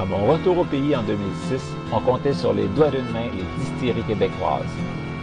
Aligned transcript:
À 0.00 0.06
mon 0.06 0.24
retour 0.24 0.56
au 0.56 0.64
pays 0.64 0.96
en 0.96 1.02
2006, 1.02 1.60
on 1.92 2.00
comptait 2.00 2.32
sur 2.32 2.54
les 2.54 2.66
doigts 2.68 2.88
d'une 2.88 3.10
main 3.12 3.28
les 3.36 3.44
distilleries 3.62 4.02
québécoises. 4.04 4.64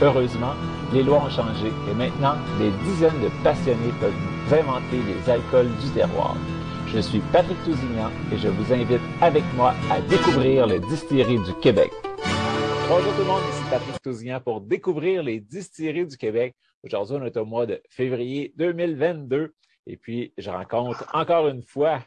Heureusement, 0.04 0.54
les 0.94 1.02
lois 1.02 1.24
ont 1.26 1.30
changé 1.32 1.70
et 1.90 1.96
maintenant, 1.96 2.36
des 2.60 2.70
dizaines 2.86 3.20
de 3.20 3.30
passionnés 3.44 3.92
peuvent 4.00 4.14
inventer 4.54 4.98
les 4.98 5.32
alcools 5.32 5.76
du 5.82 5.90
terroir. 5.96 6.38
Je 6.94 7.00
suis 7.00 7.22
Patrick 7.32 7.58
Tousignan 7.64 8.12
et 8.32 8.38
je 8.38 8.50
vous 8.50 8.72
invite 8.72 9.02
avec 9.20 9.44
moi 9.56 9.74
à 9.90 10.00
découvrir 10.00 10.68
les 10.68 10.80
distilleries 10.80 11.42
du 11.42 11.56
Québec. 11.56 11.90
Bonjour 12.88 13.12
tout 13.16 13.22
le 13.22 13.26
monde, 13.26 13.42
ici 13.50 13.64
Patrick 13.72 14.00
Tousignan 14.04 14.42
pour 14.42 14.62
découvrir 14.62 15.24
les 15.24 15.40
distilleries 15.40 16.06
du 16.06 16.18
Québec. 16.18 16.56
Aujourd'hui, 16.84 17.18
on 17.20 17.26
est 17.26 17.38
au 17.38 17.46
mois 17.46 17.66
de 17.66 17.82
février 17.90 18.54
2022 18.58 19.56
et 19.88 19.98
puis 19.98 20.34
je 20.38 20.52
rencontre 20.52 21.04
encore 21.16 21.48
une 21.48 21.64
fois 21.64 22.02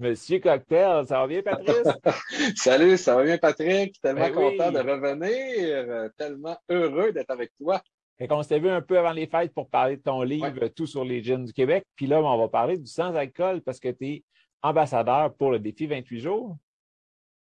Monsieur 0.00 0.38
Cocktail. 0.40 1.06
Ça 1.06 1.20
va 1.20 1.26
bien, 1.26 1.42
Patrice? 1.42 1.86
Salut, 2.56 2.96
ça 2.96 3.14
va 3.14 3.24
bien, 3.24 3.36
Patrick? 3.36 4.00
Tellement 4.00 4.28
Ben 4.28 4.34
oui. 4.36 4.56
content 4.56 4.72
de 4.72 4.78
revenir, 4.78 5.84
euh, 5.88 6.08
tellement 6.16 6.56
heureux 6.70 7.12
d'être 7.12 7.30
avec 7.30 7.52
toi. 7.60 7.82
Fait 8.18 8.26
qu'on 8.26 8.42
s'était 8.42 8.60
vu 8.60 8.70
un 8.70 8.80
peu 8.80 8.98
avant 8.98 9.12
les 9.12 9.26
fêtes 9.26 9.52
pour 9.52 9.68
parler 9.68 9.98
de 9.98 10.02
ton 10.02 10.22
livre 10.22 10.68
Tout 10.68 10.86
sur 10.86 11.04
les 11.04 11.22
gins 11.22 11.38
du 11.44 11.52
Québec. 11.52 11.84
Puis 11.96 12.06
là, 12.06 12.20
on 12.22 12.38
va 12.38 12.48
parler 12.48 12.78
du 12.78 12.86
sans-alcool 12.86 13.60
parce 13.62 13.78
que 13.78 13.88
tu 13.88 14.06
es 14.06 14.24
ambassadeur 14.62 15.34
pour 15.34 15.50
le 15.50 15.58
défi 15.58 15.86
28 15.86 16.20
jours. 16.20 16.56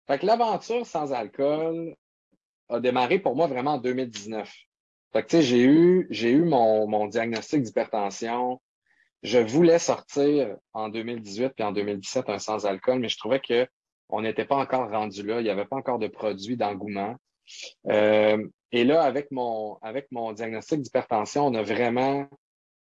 Fait 0.07 0.19
que 0.19 0.27
l'aventure 0.27 0.85
sans 0.87 1.13
alcool 1.13 1.95
a 2.69 2.81
démarré 2.81 3.19
pour 3.19 3.35
moi 3.35 3.47
vraiment 3.47 3.73
en 3.73 3.79
2019. 3.79 4.53
Fait 5.13 5.23
que 5.23 5.29
tu 5.29 5.37
sais, 5.37 5.43
j'ai 5.43 5.63
eu, 5.63 6.07
j'ai 6.11 6.31
eu 6.31 6.45
mon, 6.45 6.87
mon 6.87 7.07
diagnostic 7.07 7.63
d'hypertension. 7.63 8.61
Je 9.23 9.39
voulais 9.39 9.79
sortir 9.79 10.57
en 10.73 10.89
2018 10.89 11.51
puis 11.51 11.65
en 11.65 11.73
2017 11.73 12.29
un 12.29 12.39
sans-alcool, 12.39 12.99
mais 12.99 13.09
je 13.09 13.19
trouvais 13.19 13.41
que 13.41 13.67
on 14.09 14.23
n'était 14.23 14.45
pas 14.45 14.57
encore 14.57 14.91
rendu 14.91 15.23
là. 15.23 15.41
Il 15.41 15.45
n'y 15.45 15.51
avait 15.51 15.65
pas 15.65 15.77
encore 15.77 15.99
de 15.99 16.09
produits 16.09 16.57
d'engouement. 16.57 17.17
Euh, 17.89 18.47
et 18.71 18.85
là, 18.85 19.03
avec 19.03 19.31
mon, 19.31 19.79
avec 19.83 20.09
mon 20.11 20.33
diagnostic 20.33 20.83
d'hypertension, 20.83 21.47
on 21.47 21.55
a 21.55 21.63
vraiment 21.63 22.29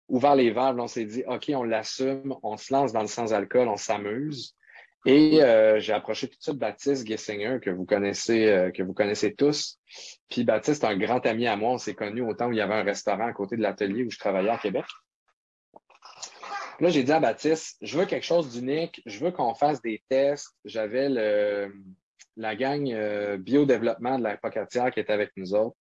ouvert 0.10 0.36
les 0.36 0.52
valves. 0.52 0.80
On 0.80 0.88
s'est 0.88 1.06
dit, 1.06 1.24
OK, 1.28 1.52
on 1.56 1.64
l'assume, 1.64 2.36
on 2.44 2.58
se 2.58 2.74
lance 2.74 2.92
dans 2.92 3.02
le 3.02 3.08
sans-alcool, 3.08 3.68
on 3.70 3.78
s'amuse. 3.78 4.56
Et 5.06 5.42
euh, 5.42 5.80
j'ai 5.80 5.94
approché 5.94 6.28
tout 6.28 6.38
de 6.38 6.44
suite 6.44 6.58
Baptiste 6.58 7.08
Gessinger, 7.08 7.58
que 7.62 7.72
vous 7.72 7.86
connaissez, 7.86 8.48
euh, 8.48 8.72
que 8.72 8.84
vous 8.84 8.94
connaissez 8.94 9.34
tous. 9.34 9.80
Puis 10.30 10.44
Baptiste 10.44 10.84
un 10.84 10.96
grand 10.98 11.26
ami 11.26 11.48
à 11.48 11.56
moi. 11.56 11.72
On 11.72 11.78
s'est 11.78 11.96
connus 11.96 12.22
au 12.22 12.34
temps 12.34 12.48
où 12.48 12.52
il 12.52 12.58
y 12.58 12.62
avait 12.62 12.76
un 12.76 12.84
restaurant 12.84 13.26
à 13.26 13.34
côté 13.34 13.56
de 13.56 13.62
l'atelier 13.62 14.04
où 14.04 14.12
je 14.12 14.20
travaillais 14.20 14.50
à 14.50 14.58
Québec. 14.58 14.86
Là, 16.82 16.90
j'ai 16.90 17.04
dit 17.04 17.12
à 17.12 17.20
Baptiste, 17.20 17.78
je 17.84 17.96
veux 17.96 18.08
quelque 18.08 18.26
chose 18.26 18.52
d'unique, 18.54 19.04
je 19.06 19.24
veux 19.24 19.30
qu'on 19.30 19.54
fasse 19.54 19.84
des 19.84 20.02
tests. 20.10 20.58
J'avais 20.66 21.10
la 22.36 22.56
gang 22.56 22.92
euh, 22.92 23.38
biodéveloppement 23.38 24.18
de 24.18 24.24
la 24.24 24.36
Pocatière 24.36 24.90
qui 24.90 25.00
était 25.00 25.14
avec 25.14 25.30
nous 25.38 25.54
autres, 25.54 25.78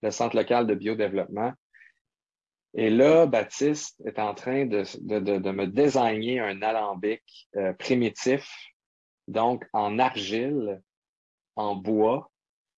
le 0.00 0.10
centre 0.10 0.34
local 0.34 0.66
de 0.66 0.74
biodéveloppement. 0.74 1.52
Et 2.72 2.88
là, 2.88 3.26
Baptiste 3.26 4.00
est 4.06 4.18
en 4.18 4.32
train 4.32 4.64
de, 4.64 4.84
me 5.50 5.66
désigner 5.66 6.40
un 6.40 6.62
alambic 6.62 7.22
euh, 7.56 7.74
primitif, 7.74 8.50
donc 9.26 9.66
en 9.74 9.98
argile, 9.98 10.80
en 11.56 11.76
bois. 11.76 12.30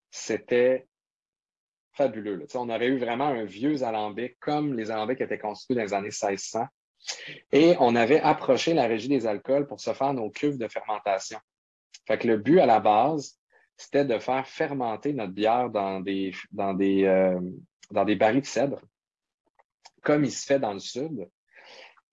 C'était 0.09 0.87
fabuleux. 1.93 2.45
On 2.53 2.69
aurait 2.69 2.87
eu 2.87 2.97
vraiment 2.97 3.27
un 3.27 3.45
vieux 3.45 3.81
alambic 3.83 4.37
comme 4.41 4.73
les 4.73 4.91
alambics 4.91 5.21
étaient 5.21 5.39
construits 5.39 5.77
dans 5.77 5.83
les 5.83 5.93
années 5.93 6.09
1600. 6.09 6.65
Et 7.51 7.75
on 7.79 7.95
avait 7.95 8.19
approché 8.19 8.73
la 8.73 8.87
régie 8.87 9.09
des 9.09 9.25
alcools 9.25 9.67
pour 9.67 9.79
se 9.79 9.93
faire 9.93 10.13
nos 10.13 10.29
cuves 10.29 10.57
de 10.57 10.67
fermentation. 10.67 11.39
Le 12.09 12.35
but 12.37 12.59
à 12.59 12.65
la 12.65 12.79
base, 12.79 13.37
c'était 13.77 14.05
de 14.05 14.19
faire 14.19 14.45
fermenter 14.47 15.13
notre 15.13 15.33
bière 15.33 15.69
dans 15.69 15.99
des, 16.01 16.31
dans 16.51 16.73
des, 16.73 17.05
euh, 17.05 17.39
dans 17.89 18.05
des 18.05 18.15
barils 18.15 18.41
de 18.41 18.45
cèdre, 18.45 18.81
comme 20.03 20.23
il 20.23 20.31
se 20.31 20.45
fait 20.45 20.59
dans 20.59 20.73
le 20.73 20.79
sud. 20.79 21.27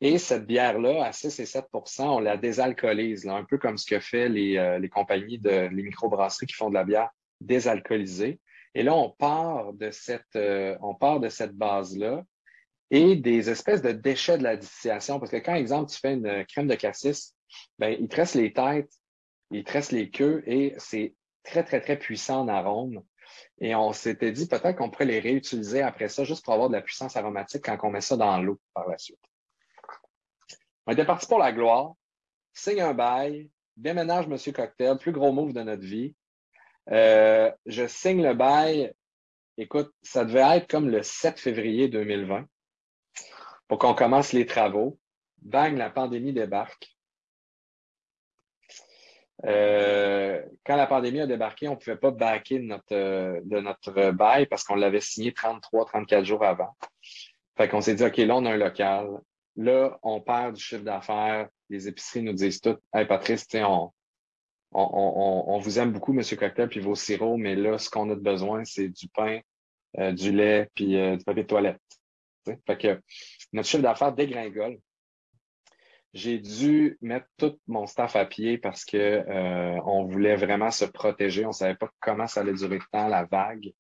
Et 0.01 0.19
cette 0.19 0.47
bière-là, 0.47 1.05
à 1.05 1.13
6 1.13 1.41
et 1.41 1.45
7% 1.45 2.03
on 2.05 2.21
la 2.21 2.37
désalcoolise, 2.37 3.25
là, 3.25 3.35
un 3.35 3.45
peu 3.45 3.59
comme 3.59 3.77
ce 3.77 3.87
que 3.87 3.99
fait 3.99 4.29
les, 4.29 4.57
euh, 4.57 4.79
les 4.79 4.89
compagnies 4.89 5.39
de 5.39 5.69
les 5.69 5.83
microbrasseries 5.83 6.47
qui 6.47 6.55
font 6.55 6.69
de 6.69 6.75
la 6.75 6.85
bière 6.85 7.11
désalcoolisée. 7.41 8.41
Et 8.75 8.83
là, 8.85 8.95
on 8.95 9.11
part 9.11 9.73
de 9.73 9.91
cette, 9.91 10.37
euh, 10.37 10.77
on 10.81 10.95
part 10.95 11.19
de 11.19 11.29
cette 11.29 11.53
base-là 11.53 12.23
et 12.91 13.17
des 13.17 13.51
espèces 13.51 13.83
de 13.83 13.93
déchets 13.93 14.39
de 14.39 14.43
la 14.43 14.57
distillation. 14.57 15.19
Parce 15.19 15.31
que 15.31 15.37
quand, 15.37 15.55
exemple, 15.55 15.91
tu 15.91 15.99
fais 15.99 16.15
une 16.15 16.45
crème 16.47 16.69
de 16.69 16.75
cassis, 16.75 17.35
ben, 17.79 17.97
il 17.99 18.09
te 18.09 18.17
reste 18.17 18.35
les 18.35 18.53
têtes, 18.53 18.93
il 19.51 19.65
te 19.65 19.73
reste 19.73 19.93
les 19.93 20.11
queues 20.11 20.43
et 20.47 20.75
c'est 20.79 21.15
très, 21.43 21.65
très, 21.65 21.81
très 21.81 21.99
puissant 21.99 22.41
en 22.41 22.49
arôme. 22.49 23.03
Et 23.61 23.75
on 23.75 23.93
s'était 23.93 24.33
dit 24.33 24.49
peut-être 24.49 24.77
qu'on 24.77 24.91
pourrait 24.91 25.05
les 25.05 25.21
réutiliser 25.21 25.83
après 25.83 26.09
ça, 26.09 26.25
juste 26.25 26.45
pour 26.45 26.55
avoir 26.55 26.69
de 26.69 26.75
la 26.75 26.83
puissance 26.83 27.17
aromatique 27.17 27.65
quand 27.65 27.79
on 27.83 27.91
met 27.91 28.01
ça 28.01 28.17
dans 28.17 28.41
l'eau 28.41 28.59
par 28.75 28.89
la 28.89 28.97
suite. 28.99 29.19
On 30.87 30.93
était 30.93 31.05
parti 31.05 31.27
pour 31.27 31.39
la 31.39 31.53
gloire, 31.53 31.93
signe 32.55 32.81
un 32.81 32.95
bail, 32.95 33.51
déménage 33.77 34.27
Monsieur 34.27 34.53
Cocktail, 34.53 34.97
plus 34.97 35.13
gros 35.13 35.33
move 35.33 35.53
de 35.53 35.63
notre 35.63 35.83
vie. 35.83 36.15
Euh, 36.91 37.53
je 37.67 37.87
signe 37.87 38.23
le 38.23 38.35
bail. 38.35 38.95
Écoute, 39.59 39.93
ça 40.03 40.25
devait 40.25 40.57
être 40.57 40.71
comme 40.71 40.89
le 40.89 41.03
7 41.03 41.39
février 41.39 41.89
2020 41.89 42.47
pour 43.69 43.79
qu'on 43.79 43.95
commence 43.95 44.33
les 44.33 44.47
travaux. 44.47 44.99
Bang, 45.43 45.77
la 45.77 45.91
pandémie 45.91 46.33
débarque. 46.33 46.99
Euh, 49.45 50.43
quand 50.65 50.77
la 50.77 50.87
pandémie 50.87 51.21
a 51.21 51.27
débarqué, 51.27 51.69
on 51.69 51.73
ne 51.73 51.77
pouvait 51.77 51.97
pas 51.97 52.11
backer 52.11 52.59
de 52.59 52.65
notre, 52.65 52.93
euh, 52.93 53.41
de 53.45 53.61
notre 53.61 54.11
bail 54.11 54.47
parce 54.47 54.65
qu'on 54.65 54.75
l'avait 54.75 55.01
signé 55.01 55.33
33, 55.33 55.87
34 55.87 56.25
jours 56.25 56.45
avant. 56.45 56.75
Fait 57.57 57.69
qu'on 57.69 57.81
s'est 57.81 57.95
dit, 57.95 58.05
OK, 58.05 58.17
là, 58.17 58.37
on 58.37 58.45
a 58.47 58.53
un 58.53 58.57
local. 58.57 59.09
Là, 59.57 59.99
on 60.03 60.21
perd 60.21 60.55
du 60.55 60.63
chiffre 60.63 60.83
d'affaires. 60.83 61.49
Les 61.69 61.87
épiceries 61.87 62.23
nous 62.23 62.33
disent 62.33 62.61
tout, 62.61 62.77
Hey, 62.93 63.07
Patrice, 63.07 63.47
on, 63.55 63.93
on, 64.73 64.83
on, 64.83 65.45
on 65.55 65.59
vous 65.59 65.79
aime 65.79 65.93
beaucoup, 65.93 66.13
Monsieur 66.13 66.37
Cocktail, 66.37 66.69
puis 66.69 66.81
vos 66.81 66.95
sirops, 66.95 67.39
mais 67.39 67.55
là, 67.55 67.79
ce 67.79 67.91
qu'on 67.91 68.11
a 68.11 68.15
besoin, 68.15 68.65
c'est 68.65 68.89
du 68.89 69.09
pain, 69.09 69.41
euh, 69.99 70.13
du 70.13 70.33
lait, 70.33 70.69
puis 70.75 70.97
euh, 70.97 71.17
du 71.17 71.25
papier 71.25 71.43
de 71.43 71.49
toilette. 71.49 71.81
Fait 72.45 72.79
que 72.79 73.01
notre 73.53 73.69
chiffre 73.69 73.83
d'affaires 73.83 74.13
dégringole. 74.13 74.79
J'ai 76.15 76.39
dû 76.39 76.97
mettre 77.03 77.27
tout 77.37 77.59
mon 77.67 77.87
staff 77.87 78.17
à 78.17 78.25
pied 78.25 78.57
parce 78.57 78.85
que 78.85 78.97
euh, 78.97 79.81
on 79.85 80.05
voulait 80.05 80.37
vraiment 80.37 80.71
se 80.71 80.87
protéger. 80.87 81.45
On 81.45 81.53
savait 81.53 81.75
pas 81.75 81.91
comment 82.01 82.27
ça 82.27 82.41
allait 82.41 82.55
durer 82.55 82.79
le 82.79 82.85
temps, 82.91 83.09
la 83.09 83.25
vague. 83.25 83.73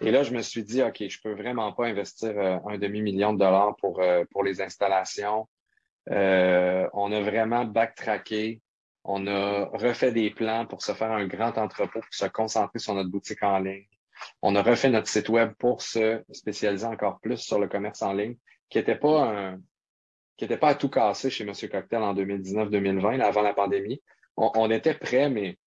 Et 0.00 0.10
là, 0.10 0.22
je 0.22 0.32
me 0.32 0.42
suis 0.42 0.62
dit, 0.62 0.82
OK, 0.82 1.02
je 1.08 1.20
peux 1.20 1.32
vraiment 1.32 1.72
pas 1.72 1.86
investir 1.86 2.30
euh, 2.38 2.58
un 2.66 2.78
demi-million 2.78 3.32
de 3.32 3.38
dollars 3.38 3.74
pour, 3.76 4.00
euh, 4.00 4.24
pour 4.30 4.44
les 4.44 4.60
installations. 4.60 5.48
Euh, 6.10 6.88
on 6.92 7.10
a 7.12 7.20
vraiment 7.20 7.64
backtracké. 7.64 8.62
On 9.04 9.26
a 9.26 9.64
refait 9.72 10.12
des 10.12 10.30
plans 10.30 10.66
pour 10.66 10.82
se 10.82 10.92
faire 10.92 11.10
un 11.10 11.26
grand 11.26 11.56
entrepôt, 11.58 12.00
pour 12.00 12.14
se 12.14 12.26
concentrer 12.26 12.78
sur 12.78 12.94
notre 12.94 13.10
boutique 13.10 13.42
en 13.42 13.58
ligne. 13.58 13.86
On 14.42 14.54
a 14.54 14.62
refait 14.62 14.90
notre 14.90 15.08
site 15.08 15.28
web 15.28 15.52
pour 15.58 15.82
se 15.82 16.22
spécialiser 16.32 16.86
encore 16.86 17.20
plus 17.20 17.38
sur 17.38 17.58
le 17.58 17.68
commerce 17.68 18.02
en 18.02 18.12
ligne, 18.12 18.36
qui 18.68 18.78
n'était 18.78 18.96
pas 18.96 19.58
à 20.62 20.74
tout 20.74 20.88
casser 20.88 21.30
chez 21.30 21.44
Monsieur 21.44 21.68
Cocktail 21.68 22.02
en 22.02 22.14
2019-2020, 22.14 23.16
là, 23.16 23.26
avant 23.26 23.42
la 23.42 23.54
pandémie. 23.54 24.02
On, 24.36 24.70
était 24.70 24.94
prêts, 24.94 25.28
mais 25.28 25.58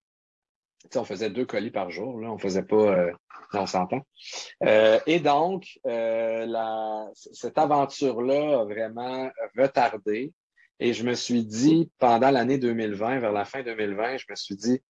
on 0.95 1.03
faisait 1.03 1.29
deux 1.29 1.45
colis 1.45 1.71
par 1.71 1.91
jour. 1.91 2.19
Là. 2.21 2.31
On 2.31 2.37
faisait 2.37 2.63
pas, 2.63 2.75
euh, 2.75 3.11
on 3.53 3.65
s'entend. 3.65 4.01
Euh, 4.63 4.97
et 5.07 5.19
donc, 5.19 5.79
euh, 5.85 6.47
cette 7.13 7.57
aventure-là 7.57 8.61
a 8.61 8.63
vraiment 8.63 9.29
retardé. 9.57 10.31
Et 10.79 10.93
je 10.93 11.03
me 11.03 11.13
suis 11.13 11.45
dit, 11.45 11.91
pendant 11.99 12.31
l'année 12.31 12.57
2020, 12.57 13.19
vers 13.19 13.31
la 13.31 13.45
fin 13.45 13.61
2020, 13.61 14.17
je 14.17 14.25
me 14.29 14.35
suis 14.35 14.55
dit, 14.55 14.81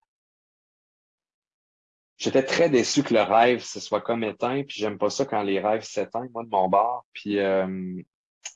j'étais 2.22 2.44
très 2.44 2.70
déçu 2.70 3.02
que 3.04 3.14
le 3.14 3.22
rêve 3.24 3.62
se 3.62 3.80
soit 3.80 4.02
comme 4.02 4.24
éteint, 4.24 4.64
puis 4.64 4.80
j'aime 4.80 5.00
pas 5.00 5.10
ça 5.10 5.26
quand 5.26 5.42
les 5.42 5.60
rêves 5.60 5.82
s'éteignent, 5.82 6.30
moi, 6.34 6.44
de 6.44 6.50
mon 6.50 6.70
bord. 6.70 7.06
Puis 7.14 7.40
euh, 7.40 8.00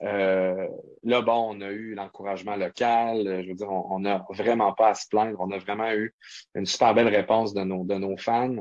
euh, 0.03 0.67
là, 1.03 1.21
bon, 1.21 1.55
on 1.55 1.61
a 1.61 1.71
eu 1.71 1.95
l'encouragement 1.95 2.55
local. 2.55 3.41
Je 3.43 3.47
veux 3.49 3.55
dire, 3.55 3.71
on 3.71 3.99
n'a 3.99 4.23
vraiment 4.29 4.71
pas 4.73 4.89
à 4.89 4.93
se 4.93 5.07
plaindre. 5.09 5.39
On 5.39 5.51
a 5.51 5.57
vraiment 5.57 5.91
eu 5.91 6.13
une 6.53 6.67
super 6.67 6.93
belle 6.93 7.07
réponse 7.07 7.53
de 7.55 7.63
nos, 7.63 7.83
de 7.83 7.95
nos 7.95 8.15
fans. 8.17 8.57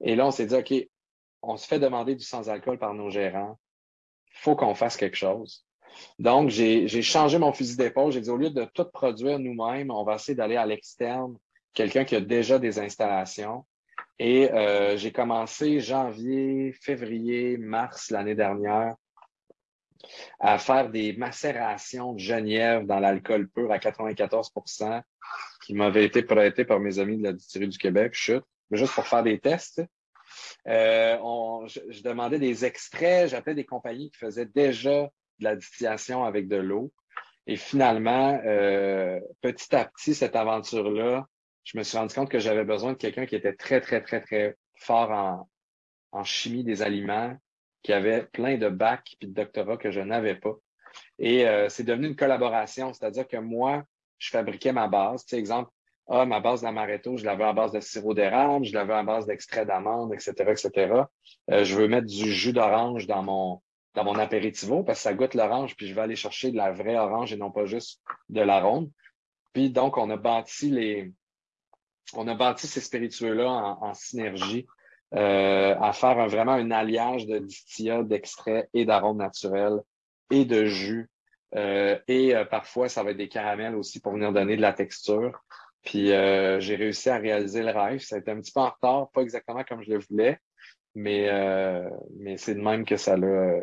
Et 0.00 0.14
là, 0.14 0.26
on 0.26 0.30
s'est 0.30 0.46
dit, 0.46 0.54
OK, 0.54 0.72
on 1.42 1.56
se 1.56 1.66
fait 1.66 1.80
demander 1.80 2.14
du 2.14 2.24
sans-alcool 2.24 2.78
par 2.78 2.94
nos 2.94 3.10
gérants. 3.10 3.58
Faut 4.34 4.54
qu'on 4.54 4.74
fasse 4.74 4.96
quelque 4.96 5.16
chose. 5.16 5.66
Donc, 6.20 6.50
j'ai 6.50 7.02
changé 7.02 7.38
mon 7.38 7.52
fusil 7.52 7.76
d'épaule. 7.76 8.12
J'ai 8.12 8.20
dit, 8.20 8.30
au 8.30 8.36
lieu 8.36 8.50
de 8.50 8.64
tout 8.66 8.84
produire 8.84 9.40
nous-mêmes, 9.40 9.90
on 9.90 10.04
va 10.04 10.14
essayer 10.14 10.36
d'aller 10.36 10.56
à 10.56 10.66
l'externe, 10.66 11.36
quelqu'un 11.74 12.04
qui 12.04 12.14
a 12.14 12.20
déjà 12.20 12.60
des 12.60 12.78
installations. 12.78 13.64
Et 14.18 14.50
euh, 14.52 14.96
j'ai 14.96 15.12
commencé 15.12 15.80
janvier, 15.80 16.72
février, 16.80 17.56
mars 17.56 18.10
l'année 18.10 18.34
dernière 18.34 18.94
à 20.40 20.58
faire 20.58 20.90
des 20.90 21.12
macérations 21.14 22.12
de 22.12 22.18
genièvre 22.18 22.84
dans 22.86 23.00
l'alcool 23.00 23.48
pur 23.48 23.70
à 23.72 23.78
94% 23.78 25.02
qui 25.64 25.74
m'avaient 25.74 26.04
été 26.04 26.22
prêtés 26.22 26.64
par 26.64 26.80
mes 26.80 26.98
amis 26.98 27.18
de 27.18 27.24
la 27.24 27.32
distillerie 27.32 27.68
du 27.68 27.78
Québec, 27.78 28.14
chute, 28.14 28.44
mais 28.70 28.78
juste 28.78 28.94
pour 28.94 29.06
faire 29.06 29.22
des 29.22 29.38
tests. 29.38 29.82
Euh, 30.66 31.18
on, 31.22 31.66
je, 31.66 32.02
demandais 32.02 32.38
des 32.38 32.64
extraits, 32.64 33.28
j'appelais 33.30 33.54
des 33.54 33.64
compagnies 33.64 34.10
qui 34.10 34.18
faisaient 34.18 34.46
déjà 34.46 35.02
de 35.38 35.44
la 35.44 35.56
distillation 35.56 36.24
avec 36.24 36.48
de 36.48 36.56
l'eau. 36.56 36.92
Et 37.46 37.56
finalement, 37.56 38.38
euh, 38.44 39.20
petit 39.40 39.74
à 39.74 39.86
petit, 39.86 40.14
cette 40.14 40.36
aventure-là, 40.36 41.26
je 41.68 41.76
me 41.76 41.82
suis 41.82 41.98
rendu 41.98 42.14
compte 42.14 42.30
que 42.30 42.38
j'avais 42.38 42.64
besoin 42.64 42.92
de 42.92 42.96
quelqu'un 42.96 43.26
qui 43.26 43.36
était 43.36 43.52
très, 43.52 43.82
très, 43.82 44.02
très, 44.02 44.22
très 44.22 44.56
fort 44.74 45.10
en, 45.10 45.48
en 46.12 46.24
chimie 46.24 46.64
des 46.64 46.80
aliments, 46.80 47.36
qui 47.82 47.92
avait 47.92 48.22
plein 48.22 48.56
de 48.56 48.70
bacs 48.70 49.16
et 49.20 49.26
de 49.26 49.34
doctorats 49.34 49.76
que 49.76 49.90
je 49.90 50.00
n'avais 50.00 50.34
pas. 50.34 50.54
Et 51.18 51.46
euh, 51.46 51.68
c'est 51.68 51.84
devenu 51.84 52.06
une 52.06 52.16
collaboration, 52.16 52.94
c'est-à-dire 52.94 53.28
que 53.28 53.36
moi, 53.36 53.84
je 54.16 54.30
fabriquais 54.30 54.72
ma 54.72 54.88
base. 54.88 55.26
Tu 55.26 55.36
sais, 55.36 55.38
exemple, 55.38 55.70
ah, 56.08 56.24
ma 56.24 56.40
base 56.40 56.62
d'amaretto, 56.62 57.18
je 57.18 57.26
l'avais 57.26 57.44
à 57.44 57.52
base 57.52 57.72
de 57.72 57.80
sirop 57.80 58.14
d'érable, 58.14 58.64
je 58.64 58.72
l'avais 58.72 58.94
à 58.94 59.02
base 59.02 59.26
d'extrait 59.26 59.66
d'amande, 59.66 60.14
etc., 60.14 60.32
etc. 60.48 61.02
Euh, 61.50 61.64
je 61.64 61.76
veux 61.76 61.86
mettre 61.86 62.06
du 62.06 62.32
jus 62.32 62.54
d'orange 62.54 63.06
dans 63.06 63.22
mon 63.22 63.60
dans 63.94 64.04
mon 64.04 64.14
apéritivo 64.14 64.84
parce 64.84 65.00
que 65.00 65.02
ça 65.02 65.12
goûte 65.12 65.34
l'orange, 65.34 65.76
puis 65.76 65.86
je 65.86 65.94
vais 65.94 66.00
aller 66.00 66.16
chercher 66.16 66.50
de 66.50 66.56
la 66.56 66.72
vraie 66.72 66.96
orange 66.96 67.32
et 67.32 67.36
non 67.36 67.50
pas 67.50 67.66
juste 67.66 68.00
de 68.30 68.40
la 68.40 68.60
ronde. 68.60 68.90
Puis 69.52 69.70
donc, 69.70 69.98
on 69.98 70.08
a 70.08 70.16
bâti 70.16 70.70
les 70.70 71.12
on 72.14 72.26
a 72.28 72.34
bâti 72.34 72.66
ces 72.66 72.80
spiritueux-là 72.80 73.48
en, 73.80 73.94
synergie 73.94 74.66
euh, 75.14 75.74
à 75.80 75.92
faire 75.92 76.28
vraiment 76.28 76.52
un 76.52 76.70
alliage 76.70 77.26
de 77.26 77.38
distillat, 77.38 78.02
d'extrait 78.02 78.68
et 78.74 78.84
d'arômes 78.84 79.18
naturels 79.18 79.80
et 80.30 80.44
de 80.44 80.66
jus. 80.66 81.10
Euh, 81.54 81.98
et 82.08 82.34
euh, 82.34 82.44
parfois, 82.44 82.88
ça 82.88 83.02
va 83.02 83.12
être 83.12 83.16
des 83.16 83.28
caramels 83.28 83.74
aussi 83.74 84.00
pour 84.00 84.12
venir 84.12 84.32
donner 84.32 84.56
de 84.56 84.62
la 84.62 84.72
texture. 84.72 85.42
Puis 85.84 86.08
j'ai 86.08 86.76
réussi 86.76 87.08
à 87.08 87.16
réaliser 87.16 87.62
le 87.62 87.70
rêve. 87.70 88.00
Ça 88.00 88.16
a 88.16 88.18
été 88.18 88.30
un 88.30 88.40
petit 88.40 88.52
peu 88.52 88.60
en 88.60 88.70
retard, 88.70 89.10
pas 89.10 89.22
exactement 89.22 89.64
comme 89.64 89.82
je 89.82 89.90
le 89.90 90.00
voulais, 90.00 90.38
mais, 90.94 91.28
c'est 92.36 92.54
de 92.54 92.60
même 92.60 92.84
que 92.84 92.96
ça 92.96 93.16
l'a 93.16 93.60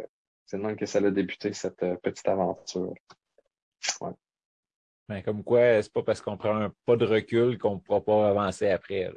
c'est 0.47 0.57
de 0.57 0.61
même 0.61 0.75
que 0.75 0.85
ça 0.85 0.99
a 0.99 1.11
débuté, 1.11 1.53
cette 1.53 1.85
petite 2.01 2.27
aventure. 2.27 2.93
Ben, 5.07 5.21
comme 5.21 5.43
quoi, 5.43 5.81
c'est 5.81 5.93
pas 5.93 6.01
parce 6.01 6.21
qu'on 6.21 6.37
prend 6.37 6.55
un 6.55 6.73
pas 6.85 6.95
de 6.95 7.05
recul 7.05 7.57
qu'on 7.57 7.75
ne 7.75 7.79
pourra 7.79 8.01
pas 8.01 8.29
avancer 8.29 8.69
après. 8.69 9.11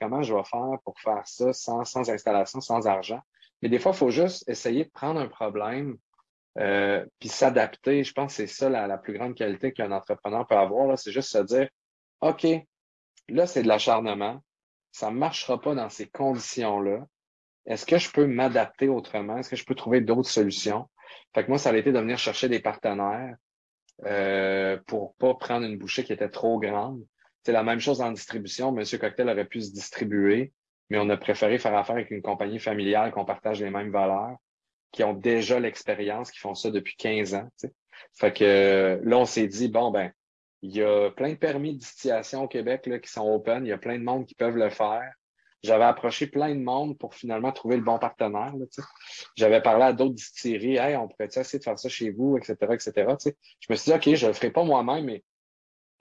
Comment 0.00 0.22
je 0.22 0.34
vais 0.34 0.44
faire 0.44 0.78
pour 0.84 0.98
faire 0.98 1.26
ça 1.26 1.52
sans, 1.52 1.84
sans 1.84 2.08
installation, 2.10 2.60
sans 2.60 2.86
argent? 2.86 3.20
Mais 3.62 3.68
des 3.68 3.78
fois, 3.78 3.92
il 3.92 3.98
faut 3.98 4.10
juste 4.10 4.48
essayer 4.48 4.84
de 4.84 4.90
prendre 4.90 5.20
un 5.20 5.28
problème 5.28 5.96
euh, 6.58 7.04
puis 7.20 7.28
s'adapter. 7.28 8.02
Je 8.02 8.12
pense 8.12 8.32
que 8.32 8.36
c'est 8.36 8.46
ça 8.46 8.68
la, 8.68 8.86
la, 8.86 8.98
plus 8.98 9.12
grande 9.14 9.34
qualité 9.34 9.72
qu'un 9.72 9.92
entrepreneur 9.92 10.46
peut 10.46 10.56
avoir. 10.56 10.98
C'est 10.98 11.12
juste 11.12 11.30
se 11.30 11.38
dire, 11.38 11.68
OK, 12.20 12.46
là, 13.28 13.46
c'est 13.46 13.62
de 13.62 13.68
l'acharnement. 13.68 14.40
Ça 14.90 15.10
ne 15.10 15.16
marchera 15.16 15.60
pas 15.60 15.74
dans 15.74 15.88
ces 15.88 16.08
conditions-là. 16.08 17.06
Est-ce 17.66 17.86
que 17.86 17.98
je 17.98 18.10
peux 18.10 18.26
m'adapter 18.26 18.88
autrement? 18.88 19.36
Est-ce 19.36 19.50
que 19.50 19.56
je 19.56 19.64
peux 19.64 19.74
trouver 19.74 20.00
d'autres 20.00 20.30
solutions? 20.30 20.88
Fait 21.34 21.44
que 21.44 21.48
moi, 21.48 21.58
ça 21.58 21.70
a 21.70 21.76
été 21.76 21.92
de 21.92 21.98
venir 21.98 22.18
chercher 22.18 22.48
des 22.48 22.60
partenaires 22.60 23.36
euh, 24.06 24.78
pour 24.86 25.14
pas 25.16 25.34
prendre 25.34 25.66
une 25.66 25.76
bouchée 25.76 26.04
qui 26.04 26.12
était 26.12 26.28
trop 26.28 26.58
grande. 26.58 27.04
C'est 27.44 27.52
la 27.52 27.62
même 27.62 27.80
chose 27.80 28.00
en 28.00 28.12
distribution. 28.12 28.72
Monsieur 28.72 28.98
Cocktail 28.98 29.28
aurait 29.28 29.46
pu 29.46 29.60
se 29.60 29.72
distribuer, 29.72 30.52
mais 30.90 30.98
on 30.98 31.08
a 31.08 31.16
préféré 31.16 31.58
faire 31.58 31.76
affaire 31.76 31.96
avec 31.96 32.10
une 32.10 32.22
compagnie 32.22 32.58
familiale 32.58 33.10
qu'on 33.10 33.24
partage 33.24 33.60
les 33.60 33.70
mêmes 33.70 33.90
valeurs, 33.90 34.36
qui 34.92 35.04
ont 35.04 35.14
déjà 35.14 35.58
l'expérience, 35.58 36.30
qui 36.30 36.38
font 36.38 36.54
ça 36.54 36.70
depuis 36.70 36.96
15 36.96 37.34
ans. 37.34 37.48
Fait 38.14 38.32
que 38.32 39.00
là, 39.02 39.18
on 39.18 39.24
s'est 39.24 39.46
dit, 39.46 39.68
bon, 39.68 39.90
ben, 39.90 40.12
il 40.62 40.74
y 40.74 40.82
a 40.82 41.10
plein 41.10 41.30
de 41.30 41.36
permis 41.36 41.74
de 41.74 41.78
distillation 41.78 42.44
au 42.44 42.48
Québec 42.48 42.86
là, 42.86 42.98
qui 42.98 43.10
sont 43.10 43.26
open. 43.32 43.64
Il 43.64 43.68
y 43.68 43.72
a 43.72 43.78
plein 43.78 43.98
de 43.98 44.04
monde 44.04 44.26
qui 44.26 44.34
peuvent 44.34 44.56
le 44.56 44.70
faire. 44.70 45.12
J'avais 45.62 45.84
approché 45.84 46.28
plein 46.28 46.54
de 46.54 46.60
monde 46.60 46.96
pour 46.98 47.14
finalement 47.14 47.50
trouver 47.50 47.76
le 47.76 47.82
bon 47.82 47.98
partenaire. 47.98 48.54
J'avais 49.36 49.60
parlé 49.60 49.84
à 49.84 49.92
d'autres 49.92 50.14
distilleries. 50.14 50.76
Hey, 50.76 50.96
on 50.96 51.08
pourrait 51.08 51.26
essayer 51.26 51.58
de 51.58 51.64
faire 51.64 51.78
ça 51.78 51.88
chez 51.88 52.10
vous, 52.10 52.36
etc., 52.36 52.56
etc. 52.70 52.92
Je 53.60 53.66
me 53.68 53.74
suis 53.74 53.90
dit, 53.90 53.96
OK, 53.96 54.14
je 54.14 54.26
le 54.28 54.32
ferai 54.32 54.50
pas 54.50 54.62
moi-même, 54.62 55.04
mais 55.06 55.24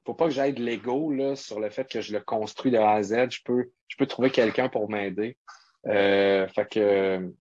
faut 0.06 0.14
pas 0.14 0.26
que 0.26 0.32
j'aille 0.32 0.54
de 0.54 0.64
l'ego 0.64 1.12
sur 1.36 1.60
le 1.60 1.70
fait 1.70 1.90
que 1.90 2.02
je 2.02 2.14
le 2.14 2.22
construis 2.22 2.72
de 2.72 2.78
A 2.78 2.92
à 2.92 3.04
Z. 3.04 3.32
Je 3.32 3.42
peux, 3.44 3.72
je 3.88 3.98
peux 3.98 4.06
trouver 4.06 4.30
quelqu'un 4.30 4.70
pour 4.70 4.90
m'aider. 4.90 5.38
Euh, 5.88 6.48
fait 6.48 6.70
que 6.70 7.34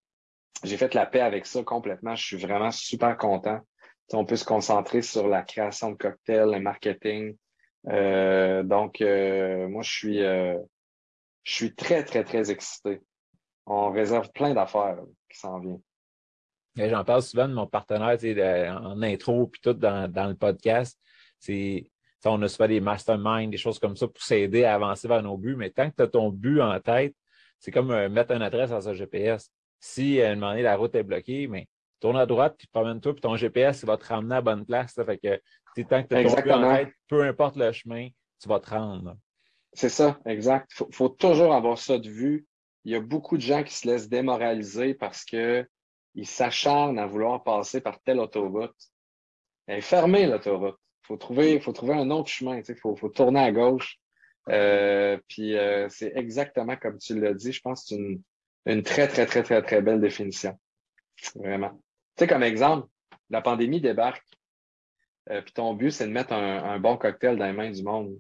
j'ai 0.65 0.77
fait 0.77 0.95
la 0.95 1.07
paix 1.07 1.21
avec 1.21 1.47
ça 1.47 1.62
complètement. 1.62 2.17
Je 2.17 2.25
suis 2.25 2.37
vraiment 2.37 2.71
super 2.71 3.17
content. 3.17 3.61
on 4.12 4.25
peut 4.25 4.37
se 4.37 4.45
concentrer 4.45 5.03
sur 5.03 5.29
la 5.29 5.43
création 5.43 5.91
de 5.91 5.97
cocktails, 5.97 6.51
le 6.51 6.61
marketing. 6.61 7.37
Euh, 7.89 8.62
donc, 8.62 9.01
euh, 9.01 9.69
moi, 9.69 9.83
je 9.83 9.91
suis, 9.91 10.21
je 11.47 11.55
suis 11.55 11.75
très, 11.75 12.05
très, 12.05 12.25
très 12.25 12.51
excité. 12.51 13.01
On 13.67 13.93
réserve 13.93 14.31
plein 14.33 14.53
d'affaires 14.53 14.99
qui 15.31 15.39
s'en 15.39 15.61
viennent. 15.61 15.81
J'en 16.76 17.05
parle 17.05 17.23
souvent 17.23 17.49
de 17.49 17.55
mon 17.55 17.69
partenaire 17.69 18.19
en 18.83 19.00
intro 19.00 19.47
puis 19.47 19.61
tout 19.62 19.73
dans, 19.73 20.11
dans 20.11 20.26
le 20.26 20.35
podcast. 20.35 20.99
C'est 21.38 21.88
on 22.25 22.43
a 22.43 22.49
souvent 22.49 22.67
des 22.67 22.81
masterminds, 22.81 23.50
des 23.50 23.57
choses 23.57 23.79
comme 23.79 23.95
ça 23.95 24.09
pour 24.09 24.21
s'aider 24.21 24.65
à 24.65 24.75
avancer 24.75 25.07
vers 25.07 25.23
nos 25.23 25.37
buts, 25.37 25.55
mais 25.55 25.71
tant 25.71 25.88
que 25.88 25.95
tu 25.95 26.03
as 26.03 26.09
ton 26.09 26.31
but 26.31 26.61
en 26.61 26.81
tête, 26.81 27.15
c'est 27.61 27.71
comme 27.71 27.93
euh, 27.93 28.09
mettre 28.09 28.33
une 28.33 28.43
adresse 28.43 28.71
dans 28.71 28.81
sa 28.81 28.95
GPS. 28.95 29.49
Si 29.79 30.21
à 30.21 30.31
un 30.31 30.35
moment 30.35 30.50
donné, 30.50 30.62
la 30.62 30.76
route 30.76 30.93
est 30.97 31.05
bloquée, 31.05 31.47
mais 31.47 31.69
tourne 32.00 32.17
à 32.17 32.26
droite, 32.26 32.57
puis 32.59 32.67
promène-toi, 32.73 33.12
puis 33.12 33.21
ton 33.21 33.37
GPS 33.37 33.83
il 33.83 33.87
va 33.87 33.97
te 33.97 34.07
ramener 34.07 34.35
à 34.35 34.38
la 34.38 34.43
bonne 34.43 34.67
place. 34.67 34.95
Ça 34.95 35.05
fait 35.05 35.19
que 35.19 35.41
tant 35.85 36.03
que 36.03 36.09
tu 36.09 36.15
as 36.17 36.25
ton 36.25 36.43
but 36.43 36.50
en 36.50 36.75
tête, 36.75 36.88
peu 37.07 37.23
importe 37.23 37.55
le 37.55 37.71
chemin, 37.71 38.09
tu 38.41 38.49
vas 38.49 38.59
te 38.59 38.71
rendre. 38.71 39.17
C'est 39.76 39.88
ça, 39.88 40.18
exact. 40.26 40.71
Il 40.88 40.95
faut, 40.95 41.09
toujours 41.09 41.54
avoir 41.54 41.78
ça 41.78 41.99
de 41.99 42.09
vue. 42.09 42.47
Il 42.85 42.92
y 42.92 42.95
a 42.95 43.00
beaucoup 43.00 43.37
de 43.37 43.42
gens 43.42 43.62
qui 43.62 43.75
se 43.75 43.87
laissent 43.87 44.09
démoraliser 44.09 44.95
parce 44.95 45.25
que 45.25 45.66
ils 46.14 46.26
s'acharnent 46.26 46.99
à 46.99 47.06
vouloir 47.06 47.45
passer 47.45 47.80
par 47.80 48.00
telle 48.00 48.18
autoroute. 48.18 48.75
Elle 49.66 49.78
est 49.78 49.83
fermée, 49.83 50.26
l'autoroute 50.26 50.78
faut 51.06 51.16
trouver, 51.16 51.61
faut 51.61 51.73
trouver 51.73 51.95
un 51.95 52.11
autre 52.11 52.28
chemin. 52.28 52.61
Il 52.61 52.75
faut, 52.75 52.97
faut 52.97 53.09
tourner 53.09 53.40
à 53.40 53.52
gauche. 53.52 53.99
Euh, 54.49 55.18
puis 55.28 55.56
euh, 55.56 55.88
c'est 55.88 56.12
exactement 56.16 56.76
comme 56.76 56.99
tu 56.99 57.18
l'as 57.18 57.35
dit. 57.35 57.52
Je 57.52 57.61
pense 57.61 57.83
que 57.83 57.88
c'est 57.88 57.97
une, 57.97 58.23
une 58.66 58.83
très, 58.83 59.09
très, 59.09 59.26
très, 59.26 59.42
très, 59.42 59.62
très 59.62 59.83
belle 59.83 60.00
définition. 60.00 60.59
Vraiment. 61.35 61.71
Tu 62.16 62.25
sais, 62.25 62.26
comme 62.26 62.42
exemple, 62.42 62.88
la 63.30 63.40
pandémie 63.40 63.80
débarque. 63.80 64.25
Euh, 65.30 65.42
puis 65.42 65.52
ton 65.52 65.75
but, 65.75 65.90
c'est 65.90 66.06
de 66.06 66.12
mettre 66.12 66.33
un, 66.33 66.62
un, 66.62 66.78
bon 66.78 66.97
cocktail 66.97 67.37
dans 67.37 67.47
les 67.47 67.52
mains 67.52 67.71
du 67.71 67.83
monde. 67.83 68.16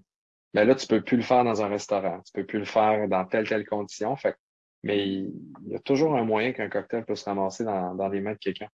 Mais 0.56 0.64
là, 0.64 0.74
tu 0.74 0.86
peux 0.86 1.02
plus 1.02 1.18
le 1.18 1.22
faire 1.22 1.44
dans 1.44 1.62
un 1.62 1.68
restaurant. 1.68 2.20
Tu 2.24 2.32
peux 2.32 2.46
plus 2.46 2.58
le 2.58 2.64
faire 2.64 3.06
dans 3.08 3.24
telle, 3.26 3.46
telle 3.46 3.66
condition. 3.66 4.16
Fait, 4.16 4.34
mais 4.82 5.06
il, 5.06 5.32
y 5.68 5.76
a 5.76 5.78
toujours 5.80 6.16
un 6.16 6.24
moyen 6.24 6.52
qu'un 6.52 6.68
cocktail 6.68 7.04
peut 7.04 7.14
se 7.14 7.26
ramasser 7.26 7.62
dans, 7.62 7.94
dans 7.94 8.08
les 8.08 8.20
mains 8.20 8.32
de 8.32 8.38
quelqu'un. 8.38 8.68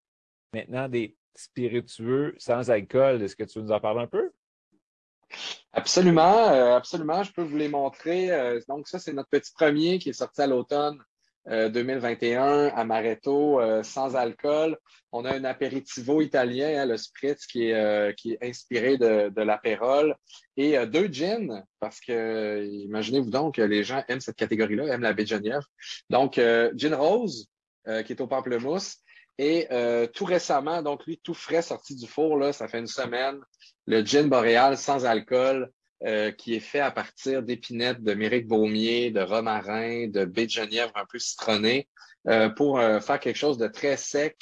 Maintenant, 0.54 0.88
des, 0.88 1.16
spiritueux 1.34 2.34
sans 2.38 2.70
alcool. 2.70 3.22
Est-ce 3.22 3.36
que 3.36 3.44
tu 3.44 3.58
veux 3.58 3.64
nous 3.64 3.72
en 3.72 3.80
parler 3.80 4.02
un 4.02 4.06
peu? 4.06 4.30
Absolument, 5.72 6.50
euh, 6.50 6.76
absolument. 6.76 7.22
Je 7.22 7.32
peux 7.32 7.42
vous 7.42 7.56
les 7.56 7.68
montrer. 7.68 8.30
Euh, 8.30 8.60
donc, 8.68 8.88
ça, 8.88 8.98
c'est 8.98 9.12
notre 9.12 9.30
petit 9.30 9.52
premier 9.52 9.98
qui 9.98 10.10
est 10.10 10.14
sorti 10.14 10.42
à 10.42 10.46
l'automne 10.46 11.02
2021 11.46 12.68
Amaretto 12.68 13.60
sans 13.82 14.14
alcool. 14.16 14.76
On 15.10 15.24
a 15.24 15.34
un 15.34 15.44
aperitivo 15.44 16.22
italien, 16.22 16.82
hein, 16.82 16.86
le 16.86 16.96
spritz, 16.96 17.46
qui 17.46 17.68
est, 17.68 18.16
qui 18.16 18.32
est 18.32 18.38
inspiré 18.48 18.96
de, 18.96 19.28
de 19.28 19.42
l'apérole. 19.42 20.14
Et 20.56 20.76
deux 20.86 21.08
gins, 21.08 21.62
parce 21.80 22.00
que 22.00 22.64
imaginez-vous 22.64 23.30
donc 23.30 23.56
les 23.58 23.84
gens 23.84 24.02
aiment 24.08 24.20
cette 24.20 24.36
catégorie-là, 24.36 24.86
aiment 24.86 25.02
la 25.02 25.12
baie 25.12 25.26
Donc, 26.08 26.40
gin 26.74 26.94
rose, 26.94 27.48
qui 27.84 28.12
est 28.12 28.20
au 28.20 28.26
pamplemousse. 28.26 28.98
Et 29.38 29.68
tout 30.14 30.24
récemment, 30.24 30.82
donc 30.82 31.04
lui, 31.06 31.18
tout 31.22 31.34
frais, 31.34 31.62
sorti 31.62 31.96
du 31.96 32.06
four, 32.06 32.38
là, 32.38 32.52
ça 32.52 32.68
fait 32.68 32.78
une 32.78 32.86
semaine, 32.86 33.38
le 33.86 34.04
gin 34.04 34.28
boréal 34.28 34.76
sans 34.78 35.04
alcool, 35.04 35.70
euh, 36.04 36.32
qui 36.32 36.54
est 36.54 36.60
fait 36.60 36.80
à 36.80 36.90
partir 36.90 37.44
d'épinettes 37.44 38.02
de 38.02 38.14
méric 38.14 38.48
baumier, 38.48 39.12
de 39.12 39.20
romarin, 39.20 40.08
de 40.08 40.24
baie 40.24 40.46
de 40.46 40.50
genièvre 40.50 40.90
un 40.96 41.04
peu 41.06 41.20
citronné, 41.20 41.88
euh, 42.26 42.48
pour 42.48 42.80
euh, 42.80 42.98
faire 42.98 43.20
quelque 43.20 43.36
chose 43.36 43.56
de 43.56 43.68
très 43.68 43.96
sec, 43.96 44.36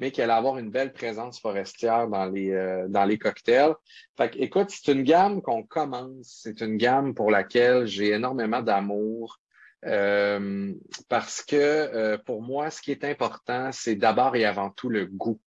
mais 0.00 0.10
qui 0.10 0.22
allait 0.22 0.32
avoir 0.32 0.56
une 0.56 0.70
belle 0.70 0.94
présence 0.94 1.38
forestière 1.38 2.08
dans 2.08 2.24
les, 2.24 2.86
dans 2.88 3.04
les 3.04 3.18
cocktails. 3.18 3.74
Fait 4.16 4.30
que, 4.30 4.38
écoute, 4.38 4.70
c'est 4.70 4.90
une 4.90 5.02
gamme 5.02 5.42
qu'on 5.42 5.62
commence, 5.62 6.40
c'est 6.42 6.62
une 6.62 6.78
gamme 6.78 7.14
pour 7.14 7.30
laquelle 7.30 7.86
j'ai 7.86 8.12
énormément 8.12 8.62
d'amour. 8.62 9.38
parce 9.82 11.42
que 11.42 12.16
pour 12.24 12.40
moi, 12.42 12.70
ce 12.70 12.80
qui 12.80 12.90
est 12.90 13.04
important, 13.04 13.70
c'est 13.70 13.96
d'abord 13.96 14.34
et 14.34 14.46
avant 14.46 14.70
tout 14.70 14.88
le 14.88 15.04
goût. 15.04 15.38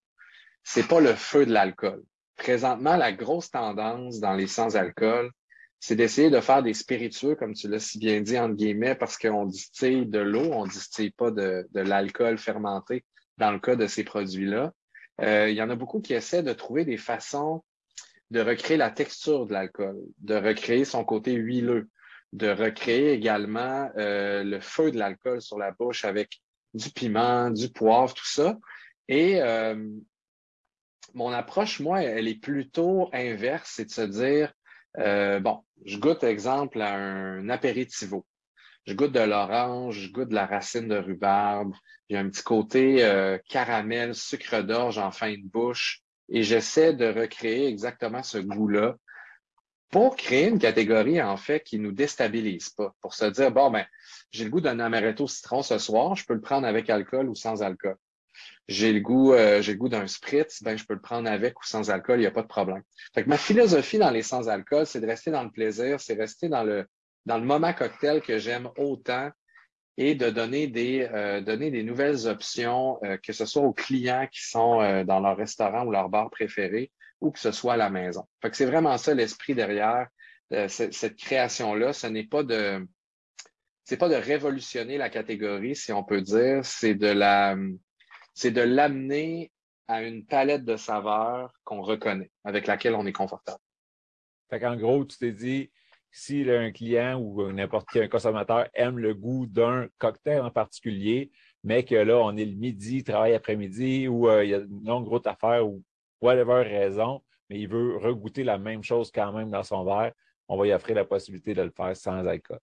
C'est 0.62 0.86
pas 0.86 1.00
le 1.00 1.14
feu 1.14 1.46
de 1.46 1.52
l'alcool. 1.52 2.02
Présentement, 2.36 2.96
la 2.96 3.12
grosse 3.12 3.50
tendance 3.50 4.20
dans 4.20 4.34
les 4.34 4.46
sans-alcool, 4.46 5.30
c'est 5.86 5.96
d'essayer 5.96 6.30
de 6.30 6.40
faire 6.40 6.62
des 6.62 6.72
spiritueux, 6.72 7.34
comme 7.34 7.52
tu 7.52 7.68
l'as 7.68 7.78
si 7.78 7.98
bien 7.98 8.22
dit, 8.22 8.38
entre 8.38 8.54
guillemets, 8.54 8.94
parce 8.94 9.18
qu'on 9.18 9.44
distille 9.44 10.06
de 10.06 10.18
l'eau, 10.18 10.50
on 10.50 10.66
distille 10.66 11.10
pas 11.10 11.30
de, 11.30 11.68
de 11.72 11.80
l'alcool 11.82 12.38
fermenté 12.38 13.04
dans 13.36 13.52
le 13.52 13.58
cas 13.58 13.76
de 13.76 13.86
ces 13.86 14.02
produits-là. 14.02 14.72
Euh, 15.20 15.50
il 15.50 15.54
y 15.54 15.60
en 15.60 15.68
a 15.68 15.76
beaucoup 15.76 16.00
qui 16.00 16.14
essaient 16.14 16.42
de 16.42 16.54
trouver 16.54 16.86
des 16.86 16.96
façons 16.96 17.62
de 18.30 18.40
recréer 18.40 18.78
la 18.78 18.90
texture 18.90 19.44
de 19.44 19.52
l'alcool, 19.52 19.98
de 20.20 20.34
recréer 20.36 20.86
son 20.86 21.04
côté 21.04 21.34
huileux, 21.34 21.90
de 22.32 22.48
recréer 22.48 23.12
également 23.12 23.90
euh, 23.98 24.42
le 24.42 24.60
feu 24.60 24.90
de 24.90 24.98
l'alcool 24.98 25.42
sur 25.42 25.58
la 25.58 25.72
bouche 25.72 26.06
avec 26.06 26.40
du 26.72 26.88
piment, 26.88 27.50
du 27.50 27.68
poivre, 27.68 28.14
tout 28.14 28.26
ça. 28.26 28.56
Et 29.08 29.42
euh, 29.42 29.86
mon 31.12 31.30
approche, 31.30 31.80
moi, 31.80 32.02
elle 32.02 32.26
est 32.26 32.40
plutôt 32.40 33.10
inverse, 33.12 33.72
c'est 33.76 33.84
de 33.84 33.90
se 33.90 34.00
dire, 34.00 34.50
euh, 34.98 35.40
bon, 35.40 35.62
je 35.84 35.98
goûte, 35.98 36.24
exemple, 36.24 36.80
à 36.80 36.94
un 36.94 37.48
apéritivo. 37.48 38.26
Je 38.86 38.94
goûte 38.94 39.12
de 39.12 39.20
l'orange, 39.20 39.98
je 39.98 40.12
goûte 40.12 40.28
de 40.28 40.34
la 40.34 40.46
racine 40.46 40.88
de 40.88 40.96
rhubarbe. 40.96 41.72
A 42.12 42.18
un 42.18 42.28
petit 42.28 42.42
côté 42.42 43.04
euh, 43.04 43.38
caramel, 43.48 44.14
sucre 44.14 44.62
d'orge 44.62 44.98
en 44.98 45.10
fin 45.10 45.32
de 45.32 45.42
bouche. 45.42 46.02
Et 46.28 46.42
j'essaie 46.42 46.92
de 46.92 47.06
recréer 47.06 47.66
exactement 47.66 48.22
ce 48.22 48.38
goût-là 48.38 48.96
pour 49.90 50.16
créer 50.16 50.48
une 50.48 50.58
catégorie, 50.58 51.22
en 51.22 51.36
fait, 51.36 51.60
qui 51.60 51.78
nous 51.78 51.92
déstabilise 51.92 52.70
pas. 52.70 52.94
Pour 53.00 53.14
se 53.14 53.26
dire, 53.26 53.50
bon, 53.52 53.70
ben, 53.70 53.86
j'ai 54.30 54.44
le 54.44 54.50
goût 54.50 54.60
d'un 54.60 54.80
amaretto 54.80 55.26
citron 55.26 55.62
ce 55.62 55.78
soir, 55.78 56.14
je 56.16 56.24
peux 56.26 56.34
le 56.34 56.40
prendre 56.40 56.66
avec 56.66 56.90
alcool 56.90 57.28
ou 57.28 57.34
sans 57.34 57.62
alcool 57.62 57.96
j'ai 58.68 58.92
le 58.92 59.00
goût, 59.00 59.34
euh, 59.34 59.60
j'ai 59.60 59.72
le 59.72 59.78
goût 59.78 59.88
d'un 59.88 60.06
spritz, 60.06 60.62
ben 60.62 60.76
je 60.76 60.84
peux 60.84 60.94
le 60.94 61.00
prendre 61.00 61.30
avec 61.30 61.60
ou 61.60 61.64
sans 61.64 61.90
alcool, 61.90 62.18
il 62.18 62.22
n'y 62.22 62.26
a 62.26 62.30
pas 62.30 62.42
de 62.42 62.48
problème. 62.48 62.82
Fait 63.14 63.24
que 63.24 63.28
ma 63.28 63.36
philosophie 63.36 63.98
dans 63.98 64.10
les 64.10 64.22
sans 64.22 64.48
alcool, 64.48 64.86
c'est 64.86 65.00
de 65.00 65.06
rester 65.06 65.30
dans 65.30 65.42
le 65.42 65.50
plaisir, 65.50 66.00
c'est 66.00 66.14
rester 66.14 66.48
dans 66.48 66.64
le 66.64 66.86
dans 67.26 67.38
le 67.38 67.44
moment 67.44 67.72
cocktail 67.72 68.20
que 68.20 68.38
j'aime 68.38 68.68
autant 68.76 69.30
et 69.96 70.14
de 70.14 70.30
donner 70.30 70.66
des 70.66 71.08
euh, 71.12 71.40
donner 71.40 71.70
des 71.70 71.82
nouvelles 71.82 72.26
options, 72.26 72.98
euh, 73.04 73.18
que 73.18 73.32
ce 73.32 73.44
soit 73.44 73.62
aux 73.62 73.72
clients 73.72 74.26
qui 74.32 74.42
sont 74.42 75.04
dans 75.04 75.20
leur 75.20 75.36
restaurant 75.36 75.84
ou 75.86 75.90
leur 75.90 76.08
bar 76.08 76.30
préféré, 76.30 76.90
ou 77.20 77.30
que 77.30 77.38
ce 77.38 77.52
soit 77.52 77.74
à 77.74 77.76
la 77.76 77.90
maison. 77.90 78.24
Fait 78.40 78.50
que 78.50 78.56
c'est 78.56 78.66
vraiment 78.66 78.96
ça 78.96 79.14
l'esprit 79.14 79.54
derrière 79.54 80.08
cette, 80.68 81.16
création 81.16 81.74
là. 81.74 81.92
Ce 81.92 82.06
n'est 82.06 82.24
pas 82.24 82.42
de 82.42 82.86
c'est 83.84 83.98
pas 83.98 84.08
de 84.08 84.14
révolutionner 84.14 84.96
la 84.96 85.10
catégorie, 85.10 85.76
si 85.76 85.92
on 85.92 86.02
peut 86.02 86.22
dire, 86.22 86.64
c'est 86.64 86.94
de 86.94 87.08
la 87.08 87.54
c'est 88.34 88.50
de 88.50 88.60
l'amener 88.60 89.50
à 89.88 90.02
une 90.02 90.24
palette 90.26 90.64
de 90.64 90.76
saveurs 90.76 91.52
qu'on 91.64 91.82
reconnaît, 91.82 92.30
avec 92.44 92.66
laquelle 92.66 92.94
on 92.94 93.06
est 93.06 93.12
confortable. 93.12 93.58
Fait 94.50 94.60
qu'en 94.60 94.76
gros, 94.76 95.04
tu 95.04 95.18
t'es 95.18 95.32
dit, 95.32 95.70
si 96.10 96.48
un 96.48 96.70
client 96.70 97.18
ou 97.18 97.50
n'importe 97.52 97.88
qui, 97.90 98.00
un 98.00 98.08
consommateur 98.08 98.68
aime 98.74 98.98
le 98.98 99.14
goût 99.14 99.46
d'un 99.46 99.88
cocktail 99.98 100.40
en 100.40 100.50
particulier, 100.50 101.32
mais 101.64 101.84
que 101.84 101.94
là, 101.96 102.18
on 102.18 102.36
est 102.36 102.44
le 102.44 102.54
midi, 102.54 103.02
travail 103.02 103.34
après-midi, 103.34 104.06
ou 104.06 104.28
euh, 104.28 104.44
il 104.44 104.50
y 104.50 104.54
a 104.54 104.58
une 104.58 104.84
longue 104.84 105.08
route 105.08 105.26
à 105.26 105.34
faire, 105.34 105.66
ou 105.66 105.82
whatever 106.20 106.62
raison, 106.62 107.22
mais 107.50 107.58
il 107.58 107.68
veut 107.68 107.96
regoûter 107.96 108.44
la 108.44 108.58
même 108.58 108.82
chose 108.82 109.10
quand 109.10 109.32
même 109.32 109.50
dans 109.50 109.62
son 109.62 109.84
verre, 109.84 110.12
on 110.48 110.56
va 110.56 110.66
y 110.66 110.72
offrir 110.72 110.96
la 110.96 111.04
possibilité 111.04 111.54
de 111.54 111.62
le 111.62 111.70
faire 111.70 111.96
sans 111.96 112.24
alcool. 112.26 112.60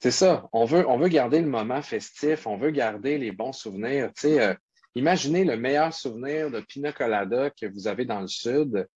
C'est 0.00 0.10
ça. 0.10 0.48
On 0.52 0.64
veut, 0.64 0.88
on 0.88 0.98
veut 0.98 1.08
garder 1.08 1.40
le 1.40 1.48
moment 1.48 1.80
festif, 1.82 2.46
on 2.46 2.56
veut 2.56 2.72
garder 2.72 3.18
les 3.18 3.30
bons 3.30 3.52
souvenirs. 3.52 4.10
Tu 4.16 4.22
sais, 4.22 4.40
euh, 4.40 4.54
Imaginez 4.94 5.44
le 5.44 5.56
meilleur 5.56 5.92
souvenir 5.94 6.50
de 6.50 6.60
Pina 6.60 6.92
Colada 6.92 7.50
que 7.50 7.66
vous 7.66 7.88
avez 7.88 8.04
dans 8.04 8.20
le 8.20 8.26
Sud. 8.26 8.86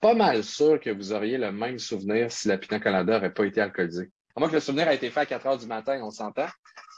Pas 0.00 0.14
mal 0.14 0.44
sûr 0.44 0.78
que 0.78 0.90
vous 0.90 1.12
auriez 1.12 1.36
le 1.36 1.50
même 1.50 1.78
souvenir 1.78 2.30
si 2.30 2.46
la 2.46 2.58
Pina 2.58 2.78
Colada 2.78 3.14
n'aurait 3.14 3.34
pas 3.34 3.44
été 3.44 3.60
alcoolisée. 3.60 4.10
À 4.36 4.40
moins 4.40 4.48
que 4.48 4.54
le 4.54 4.60
souvenir 4.60 4.86
a 4.86 4.94
été 4.94 5.10
fait 5.10 5.20
à 5.20 5.26
4 5.26 5.46
heures 5.46 5.58
du 5.58 5.66
matin, 5.66 6.00
on 6.02 6.10
s'entend. 6.10 6.46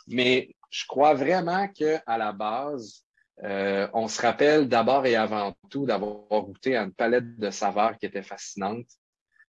Mais 0.09 0.55
je 0.71 0.85
crois 0.87 1.15
vraiment 1.15 1.69
qu'à 1.69 2.03
la 2.07 2.33
base, 2.33 3.05
euh, 3.45 3.89
on 3.95 4.09
se 4.09 4.21
rappelle 4.21 4.69
d'abord 4.69 5.07
et 5.07 5.17
avant 5.17 5.55
tout 5.71 5.87
d'avoir 5.87 6.43
goûté 6.43 6.77
à 6.77 6.83
une 6.83 6.93
palette 6.93 7.39
de 7.39 7.51
saveurs 7.51 7.97
qui 7.97 8.07
était 8.07 8.23
fascinante, 8.23 8.87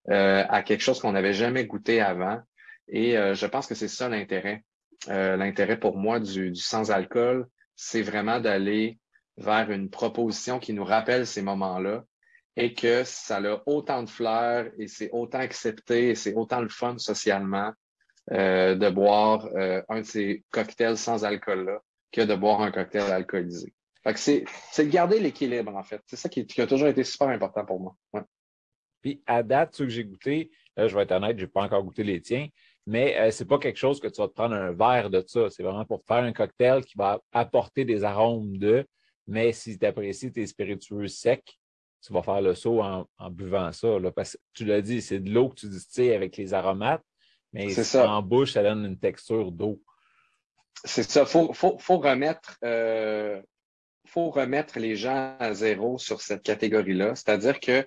euh, 0.10 0.46
à 0.48 0.64
quelque 0.64 0.82
chose 0.82 1.00
qu'on 1.00 1.12
n'avait 1.12 1.34
jamais 1.34 1.66
goûté 1.66 2.00
avant. 2.00 2.40
Et 2.88 3.18
euh, 3.18 3.34
je 3.34 3.46
pense 3.46 3.68
que 3.68 3.76
c'est 3.76 3.88
ça 3.88 4.08
l'intérêt. 4.08 4.64
l'intérêt 5.08 5.78
pour 5.78 5.98
moi 5.98 6.20
du 6.20 6.56
sans-alcool, 6.56 7.48
c'est 7.82 8.02
vraiment 8.02 8.42
d'aller 8.42 9.00
vers 9.38 9.72
une 9.72 9.90
proposition 9.90 10.60
qui 10.60 10.74
nous 10.74 10.84
rappelle 10.84 11.26
ces 11.26 11.42
moments-là 11.42 12.04
et 12.58 12.74
que 12.74 13.06
ça 13.06 13.38
a 13.38 13.62
autant 13.68 14.04
de 14.04 14.10
fleurs 14.10 14.70
et 14.78 14.88
c'est 14.88 15.10
autant 15.12 15.40
accepté 15.40 16.10
et 16.10 16.16
c'est 16.16 16.34
autant 16.34 16.60
le 16.60 16.68
fun 16.68 16.98
socialement 16.98 17.72
euh, 18.32 18.76
de 18.76 18.90
boire 18.90 19.46
euh, 19.56 19.82
un 19.88 20.02
de 20.02 20.06
ces 20.06 20.44
cocktails 20.52 20.98
sans 20.98 21.24
alcool-là 21.24 21.80
que 22.12 22.20
de 22.20 22.36
boire 22.36 22.60
un 22.60 22.72
cocktail 22.72 23.10
alcoolisé. 23.14 23.74
Fait 24.04 24.14
que 24.14 24.20
c'est, 24.20 24.44
de 24.86 24.90
garder 24.90 25.22
l'équilibre, 25.22 25.74
en 25.74 25.84
fait. 25.84 26.02
C'est 26.06 26.18
ça 26.18 26.28
qui, 26.28 26.46
a 26.62 26.68
toujours 26.68 26.90
été 26.90 27.06
super 27.06 27.30
important 27.30 27.66
pour 27.66 27.80
moi. 27.80 27.96
Puis 29.02 29.24
à 29.26 29.42
date, 29.42 29.76
ceux 29.76 29.86
que 29.86 29.92
j'ai 29.92 30.04
goûté, 30.04 30.52
là, 30.76 30.90
je 30.90 30.96
vais 30.98 31.04
être 31.04 31.14
honnête, 31.14 31.40
j'ai 31.40 31.48
pas 31.48 31.62
encore 31.62 31.84
goûté 31.84 32.04
les 32.04 32.20
tiens, 32.20 32.48
mais 32.90 33.14
ce 33.14 33.20
euh, 33.20 33.32
c'est 33.32 33.46
pas 33.46 33.60
quelque 33.60 33.78
chose 33.78 34.00
que 34.00 34.08
tu 34.08 34.20
vas 34.20 34.28
te 34.28 34.34
prendre 34.34 34.56
un 34.56 34.72
verre 34.72 35.12
de 35.12 35.24
ça. 35.28 35.48
C'est 35.52 35.62
vraiment 35.62 35.86
pour 35.86 36.04
faire 36.08 36.24
un 36.24 36.34
cocktail 36.34 36.84
qui 36.84 36.98
va 36.98 37.22
apporter 37.32 37.86
des 37.86 38.04
arômes 38.04 38.58
de. 38.58 38.84
Mais 39.28 39.54
si 39.54 39.78
tu 39.78 39.86
apprécies 39.86 40.32
tes 40.32 40.48
spiritueux 40.48 41.08
secs, 41.08 41.60
tu 42.02 42.14
vas 42.14 42.24
faire 42.24 42.42
le 42.42 42.56
saut 42.56 42.82
en, 42.82 43.06
buvant 43.30 43.72
ça. 43.74 44.00
Là, 44.00 44.12
parce 44.12 44.34
que 44.34 44.38
tu 44.56 44.66
l'as 44.66 44.82
dit, 44.82 45.04
c'est 45.04 45.20
de 45.20 45.30
l'eau 45.30 45.50
que 45.50 45.60
tu 45.60 45.70
distilles 45.70 46.14
avec 46.14 46.36
les 46.36 46.56
aromates, 46.56 47.04
mais 47.54 47.70
ça. 47.70 48.10
en 48.10 48.24
bouche, 48.24 48.54
ça 48.54 48.64
donne 48.64 48.84
une 48.84 48.98
texture 48.98 49.52
d'eau. 49.52 49.80
C'est 50.84 51.04
ça. 51.04 51.28
Faut, 51.28 51.54
faut, 51.54 51.78
faut 51.78 52.00
remettre, 52.00 52.58
euh, 52.64 53.40
faut 54.08 54.32
remettre 54.32 54.80
les 54.80 54.96
gens 54.96 55.36
à 55.38 55.54
zéro 55.54 56.00
sur 56.00 56.22
cette 56.22 56.42
catégorie-là. 56.42 57.14
C'est-à-dire 57.14 57.60
que 57.60 57.86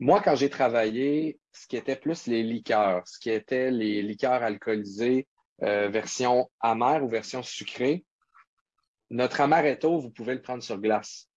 moi, 0.00 0.22
quand 0.22 0.34
j'ai 0.34 0.48
travaillé, 0.48 1.38
ce 1.52 1.66
qui 1.66 1.76
était 1.76 1.94
plus 1.94 2.26
les 2.26 2.42
liqueurs, 2.42 3.06
ce 3.06 3.18
qui 3.18 3.28
était 3.28 3.70
les 3.70 4.00
liqueurs 4.00 4.42
alcoolisées, 4.42 5.28
euh, 5.62 5.88
version 5.88 6.50
amère 6.58 7.04
ou 7.04 7.08
version 7.08 7.42
sucrée, 7.42 8.06
notre 9.10 9.42
amaretto, 9.42 9.98
vous 9.98 10.10
pouvez 10.10 10.34
le 10.34 10.40
prendre 10.40 10.62
sur 10.62 10.78
glace. 10.78 11.28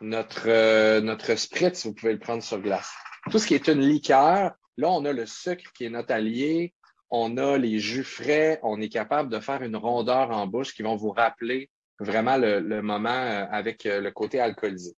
Notre, 0.00 0.48
euh, 0.48 1.00
notre 1.00 1.36
spritz, 1.36 1.86
vous 1.86 1.94
pouvez 1.94 2.12
le 2.12 2.18
prendre 2.18 2.42
sur 2.42 2.60
glace. 2.60 2.92
Tout 3.30 3.38
ce 3.38 3.46
qui 3.46 3.54
est 3.54 3.68
une 3.68 3.80
liqueur, 3.80 4.54
là, 4.76 4.90
on 4.90 5.04
a 5.04 5.12
le 5.12 5.24
sucre 5.24 5.72
qui 5.72 5.84
est 5.84 5.90
notre 5.90 6.12
allié, 6.12 6.74
on 7.10 7.36
a 7.36 7.56
les 7.58 7.78
jus 7.78 8.02
frais, 8.02 8.58
on 8.64 8.80
est 8.80 8.88
capable 8.88 9.30
de 9.30 9.38
faire 9.38 9.62
une 9.62 9.76
rondeur 9.76 10.32
en 10.32 10.48
bouche 10.48 10.74
qui 10.74 10.82
vont 10.82 10.96
vous 10.96 11.12
rappeler 11.12 11.70
vraiment 12.00 12.38
le, 12.38 12.58
le 12.58 12.82
moment 12.82 13.10
euh, 13.10 13.46
avec 13.52 13.84
le 13.84 14.10
côté 14.10 14.40
alcoolisé. 14.40 14.96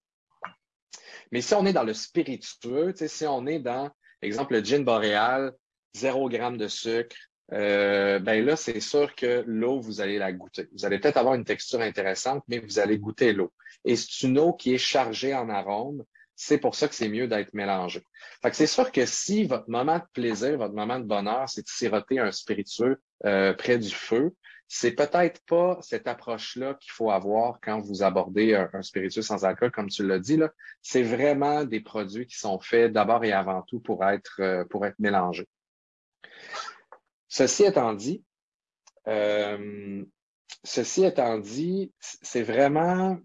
Mais 1.33 1.41
si 1.41 1.55
on 1.55 1.67
est 1.67 1.73
dans 1.73 1.85
le 1.85 1.95
spiritueux, 1.95 2.95
si 2.97 3.27
on 3.27 3.47
est 3.47 3.59
dans, 3.59 3.91
exemple, 4.23 4.55
le 4.55 4.65
gin 4.65 4.85
boréal, 4.85 5.53
zéro 5.95 6.29
gramme 6.29 6.57
de 6.57 6.69
sucre, 6.69 7.17
euh, 7.53 8.19
ben 8.19 8.45
là, 8.45 8.57
c'est 8.57 8.81
sûr 8.81 9.15
que 9.15 9.45
l'eau, 9.47 9.81
vous 9.81 10.01
allez 10.01 10.19
la 10.19 10.33
goûter. 10.33 10.69
Vous 10.73 10.85
allez 10.85 10.99
peut-être 10.99 11.17
avoir 11.17 11.35
une 11.35 11.45
texture 11.45 11.81
intéressante, 11.81 12.43
mais 12.49 12.59
vous 12.59 12.79
allez 12.79 12.99
goûter 12.99 13.33
l'eau. 13.33 13.53
Et 13.85 13.97
c'est 13.97 14.23
une 14.27 14.39
eau 14.39 14.53
qui 14.53 14.75
est 14.75 14.79
chargée 14.79 15.35
en 15.35 15.49
arômes. 15.49 16.05
C'est 16.35 16.59
pour 16.59 16.75
ça 16.75 16.87
que 16.87 16.95
c'est 16.95 17.09
mieux 17.09 17.29
d'être 17.29 17.55
mélangé. 17.55 18.03
Fait 18.43 18.51
que 18.51 18.57
c'est 18.57 18.67
sûr 18.67 18.93
que 18.93 19.07
si 19.07 19.45
votre 19.45 19.71
moment 19.71 19.99
de 19.99 20.05
plaisir, 20.13 20.59
votre 20.59 20.75
moment 20.75 20.99
de 20.99 21.05
bonheur, 21.05 21.49
c'est 21.49 21.63
de 21.63 21.69
siroter 21.69 22.19
un 22.19 22.31
spiritueux 22.31 23.01
euh, 23.25 23.55
près 23.55 23.79
du 23.79 23.91
feu, 23.91 24.35
c'est 24.69 24.93
peut-être 24.93 25.45
pas 25.47 25.79
cette 25.81 26.09
approche-là 26.09 26.75
qu'il 26.75 26.91
faut 26.91 27.11
avoir 27.11 27.61
quand 27.61 27.81
vous 27.81 28.03
abordez 28.03 28.55
un, 28.55 28.83
spiritueux 28.83 29.23
sans 29.23 29.45
alcool, 29.45 29.71
comme 29.71 29.89
tu 29.89 30.07
l'as 30.07 30.19
dit. 30.19 30.41
C'est 30.83 31.03
vraiment 31.03 31.65
des 31.65 31.81
produits 31.81 32.27
qui 32.27 32.37
sont 32.37 32.59
faits 32.59 32.93
d'abord 32.93 33.25
et 33.25 33.33
avant 33.33 33.63
tout 33.63 33.81
pour 33.81 34.05
être, 34.05 34.41
euh, 34.41 34.65
pour 34.65 34.85
être 34.85 34.99
mélangés. 34.99 35.49
Ceci 37.29 37.65
étant 37.65 37.95
dit, 37.95 38.25
euh, 39.07 40.05
ceci 40.65 41.05
étant 41.05 41.39
dit, 41.39 41.93
c'est 42.01 42.43
vraiment, 42.43 43.19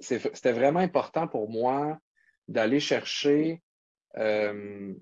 c'était 0.00 0.52
vraiment 0.52 0.80
important 0.80 1.28
pour 1.28 1.48
moi 1.50 1.98
d'aller 2.48 2.80
chercher 2.80 3.62
euh, 4.16 4.92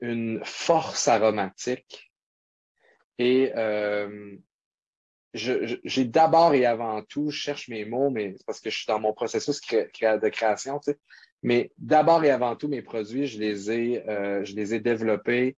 une 0.00 0.40
force 0.44 1.06
aromatique 1.08 2.12
et 3.18 3.52
euh, 3.54 4.36
j'ai 5.32 6.04
d'abord 6.04 6.54
et 6.54 6.66
avant 6.66 7.02
tout, 7.02 7.30
je 7.30 7.38
cherche 7.38 7.68
mes 7.68 7.84
mots, 7.84 8.10
mais 8.10 8.34
c'est 8.36 8.46
parce 8.46 8.60
que 8.60 8.70
je 8.70 8.76
suis 8.76 8.86
dans 8.86 9.00
mon 9.00 9.12
processus 9.12 9.60
de 9.60 10.28
création, 10.28 10.78
tu 10.80 10.92
sais, 10.92 10.98
mais 11.42 11.72
d'abord 11.78 12.24
et 12.24 12.30
avant 12.30 12.56
tout, 12.56 12.68
mes 12.68 12.82
produits, 12.82 13.26
je 13.26 13.38
les 13.38 13.70
ai, 13.70 14.08
euh, 14.08 14.44
je 14.44 14.54
les 14.54 14.74
ai 14.74 14.80
développés 14.80 15.56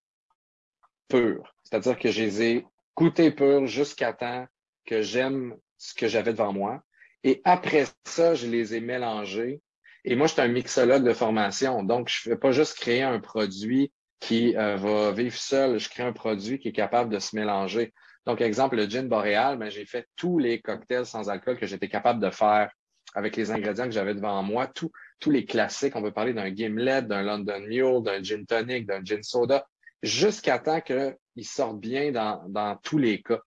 purs. 1.09 1.55
C'est-à-dire 1.63 1.99
que 1.99 2.09
je 2.11 2.21
les 2.21 2.41
ai 2.41 2.65
goûtés 2.95 3.31
purs 3.31 3.67
jusqu'à 3.67 4.13
temps 4.13 4.47
que 4.85 5.01
j'aime 5.01 5.55
ce 5.77 5.93
que 5.93 6.07
j'avais 6.07 6.31
devant 6.31 6.53
moi. 6.53 6.81
Et 7.23 7.41
après 7.43 7.85
ça, 8.05 8.35
je 8.35 8.47
les 8.47 8.75
ai 8.75 8.79
mélangés. 8.79 9.61
Et 10.05 10.15
moi, 10.15 10.27
je 10.27 10.33
suis 10.33 10.41
un 10.41 10.47
mixologue 10.47 11.03
de 11.03 11.13
formation. 11.13 11.83
Donc, 11.83 12.09
je 12.09 12.29
ne 12.29 12.33
fais 12.33 12.39
pas 12.39 12.51
juste 12.51 12.77
créer 12.77 13.01
un 13.01 13.19
produit 13.19 13.91
qui 14.19 14.55
euh, 14.55 14.75
va 14.75 15.11
vivre 15.11 15.37
seul. 15.37 15.79
Je 15.79 15.89
crée 15.89 16.03
un 16.03 16.13
produit 16.13 16.59
qui 16.59 16.69
est 16.69 16.73
capable 16.73 17.13
de 17.13 17.19
se 17.19 17.35
mélanger. 17.35 17.93
Donc, 18.25 18.41
exemple, 18.41 18.77
le 18.77 18.85
gin 18.85 19.07
boréal, 19.07 19.57
ben, 19.57 19.69
j'ai 19.69 19.85
fait 19.85 20.07
tous 20.15 20.39
les 20.39 20.61
cocktails 20.61 21.05
sans 21.05 21.29
alcool 21.29 21.57
que 21.57 21.65
j'étais 21.65 21.89
capable 21.89 22.21
de 22.21 22.29
faire 22.29 22.71
avec 23.15 23.35
les 23.35 23.51
ingrédients 23.51 23.85
que 23.85 23.91
j'avais 23.91 24.15
devant 24.15 24.41
moi, 24.43 24.67
tous 24.67 24.91
les 25.31 25.45
classiques. 25.45 25.95
On 25.95 26.01
peut 26.01 26.11
parler 26.11 26.33
d'un 26.33 26.53
Gimlet, 26.53 27.03
d'un 27.03 27.21
London 27.21 27.59
Mule, 27.61 28.01
d'un 28.03 28.23
gin 28.23 28.45
tonic, 28.45 28.85
d'un 28.85 29.03
gin 29.03 29.21
soda, 29.23 29.67
jusqu'à 30.01 30.59
temps 30.59 30.81
qu'ils 30.81 31.45
sortent 31.45 31.79
bien 31.79 32.11
dans, 32.11 32.43
dans 32.47 32.77
tous 32.77 32.97
les 32.97 33.21
cas. 33.21 33.39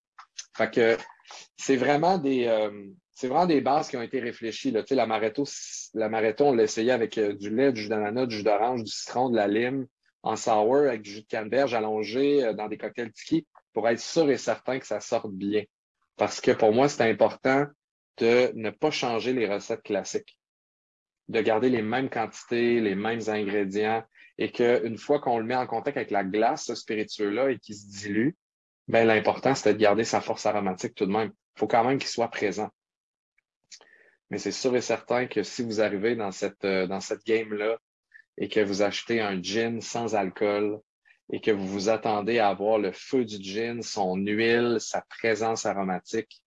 Fait 0.57 0.71
que 0.71 0.97
c'est 1.57 1.77
vraiment 1.77 2.19
des 2.19 2.47
euh, 2.47 2.71
c'est 3.13 3.29
vraiment 3.29 3.47
des 3.47 3.63
bases 3.63 3.89
qui 3.89 3.97
ont 3.97 4.03
été 4.03 4.21
réfléchies. 4.21 4.71
Là. 4.71 4.83
Tu 4.83 4.89
sais, 4.89 4.95
la 4.95 5.07
maréto, 5.07 5.45
la 5.95 6.11
on 6.41 6.53
l'a 6.53 6.63
essayé 6.63 6.93
avec 6.93 7.17
euh, 7.17 7.33
du 7.33 7.49
lait, 7.49 7.73
du 7.73 7.83
jus 7.83 7.89
d'ananas, 7.89 8.27
du 8.27 8.37
jus 8.37 8.43
d'orange, 8.43 8.85
du 8.85 8.91
citron, 8.91 9.31
de 9.31 9.37
la 9.37 9.49
lime, 9.49 9.87
en 10.23 10.37
sour, 10.37 10.77
avec 10.77 11.01
du 11.01 11.11
jus 11.11 11.23
de 11.23 11.27
canneberge 11.27 11.73
allongé 11.73 12.45
euh, 12.45 12.53
dans 12.53 12.69
des 12.69 12.77
cocktails 12.77 13.13
tiki 13.13 13.47
pour 13.77 13.87
être 13.91 14.01
sûr 14.01 14.31
et 14.31 14.39
certain 14.39 14.79
que 14.79 14.87
ça 14.87 15.01
sorte 15.01 15.31
bien. 15.31 15.63
Parce 16.17 16.41
que 16.41 16.51
pour 16.53 16.73
moi, 16.73 16.89
c'est 16.89 17.03
important 17.03 17.67
de 18.17 18.51
ne 18.55 18.71
pas 18.71 18.91
changer 18.91 19.35
les 19.35 19.47
recettes 19.47 19.83
classiques, 19.83 20.41
de 21.29 21.43
garder 21.43 21.69
les 21.69 21.83
mêmes 21.83 22.09
quantités, 22.09 22.81
les 22.81 22.95
mêmes 22.95 23.21
ingrédients, 23.27 24.03
et 24.39 24.51
qu'une 24.51 24.97
fois 24.97 25.21
qu'on 25.21 25.39
le 25.39 25.45
met 25.45 25.57
en 25.57 25.67
contact 25.67 25.99
avec 25.99 26.11
la 26.11 26.25
glace, 26.25 26.65
ce 26.65 26.75
spiritueux-là, 26.75 27.51
et 27.51 27.59
qu'il 27.59 27.75
se 27.75 27.87
dilue, 27.87 28.31
ben 28.89 29.07
l'important, 29.07 29.55
c'est 29.55 29.75
de 29.75 29.79
garder 29.79 30.05
sa 30.05 30.23
force 30.23 30.47
aromatique 30.47 30.95
tout 30.95 31.05
de 31.05 31.13
même. 31.13 31.33
Il 31.57 31.59
faut 31.59 31.67
quand 31.67 31.85
même 31.85 31.99
qu'il 31.99 32.09
soit 32.09 32.31
présent. 32.31 32.71
Mais 34.31 34.39
c'est 34.39 34.53
sûr 34.53 34.75
et 34.75 34.81
certain 34.81 35.27
que 35.27 35.43
si 35.43 35.63
vous 35.63 35.83
arrivez 35.83 36.17
dans 36.17 36.33
cette, 36.33 36.65
euh, 36.65 36.87
dans 36.87 37.01
cette 37.01 37.27
game-là 37.27 37.77
et 38.39 38.49
que 38.49 38.61
vous 38.61 38.81
achetez 38.81 39.21
un 39.21 39.43
gin 39.43 39.83
sans 39.83 40.15
alcool, 40.15 40.81
et 41.33 41.41
que 41.41 41.51
vous 41.51 41.67
vous 41.67 41.89
attendez 41.89 42.39
à 42.39 42.49
avoir 42.49 42.79
le 42.79 42.93
feu 42.93 43.25
du 43.25 43.43
gin, 43.43 43.83
son 43.83 44.17
huile, 44.17 44.77
sa 44.79 45.03
présence 45.03 45.67
aromatique, 45.67 46.43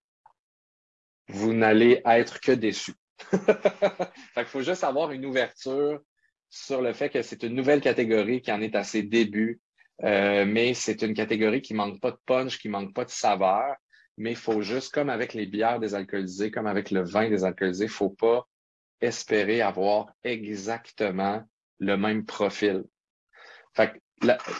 vous 1.27 1.53
n'allez 1.53 2.01
être 2.05 2.39
que 2.39 2.51
déçu. 2.51 2.93
Il 4.37 4.45
faut 4.45 4.61
juste 4.61 4.83
avoir 4.83 5.11
une 5.11 5.25
ouverture 5.25 5.99
sur 6.49 6.81
le 6.81 6.93
fait 6.93 7.09
que 7.09 7.21
c'est 7.21 7.43
une 7.43 7.53
nouvelle 7.53 7.81
catégorie 7.81 8.41
qui 8.41 8.51
en 8.51 8.61
est 8.61 8.75
à 8.75 8.83
ses 8.83 9.03
débuts, 9.03 9.61
euh, 10.03 10.45
mais 10.45 10.73
c'est 10.73 11.01
une 11.01 11.13
catégorie 11.13 11.61
qui 11.61 11.73
manque 11.73 11.99
pas 11.99 12.11
de 12.11 12.19
punch, 12.25 12.57
qui 12.57 12.69
manque 12.69 12.93
pas 12.93 13.05
de 13.05 13.09
saveur, 13.09 13.75
mais 14.17 14.31
il 14.31 14.37
faut 14.37 14.61
juste, 14.61 14.93
comme 14.93 15.09
avec 15.09 15.33
les 15.33 15.45
bières 15.45 15.79
désalcoolisées, 15.79 16.51
comme 16.51 16.67
avec 16.67 16.91
le 16.91 17.03
vin 17.03 17.29
désalcoolisé, 17.29 17.85
il 17.85 17.89
faut 17.89 18.09
pas 18.09 18.47
espérer 19.01 19.61
avoir 19.61 20.11
exactement 20.23 21.43
le 21.79 21.95
même 21.95 22.25
profil. 22.25 22.83
Fait 23.73 24.01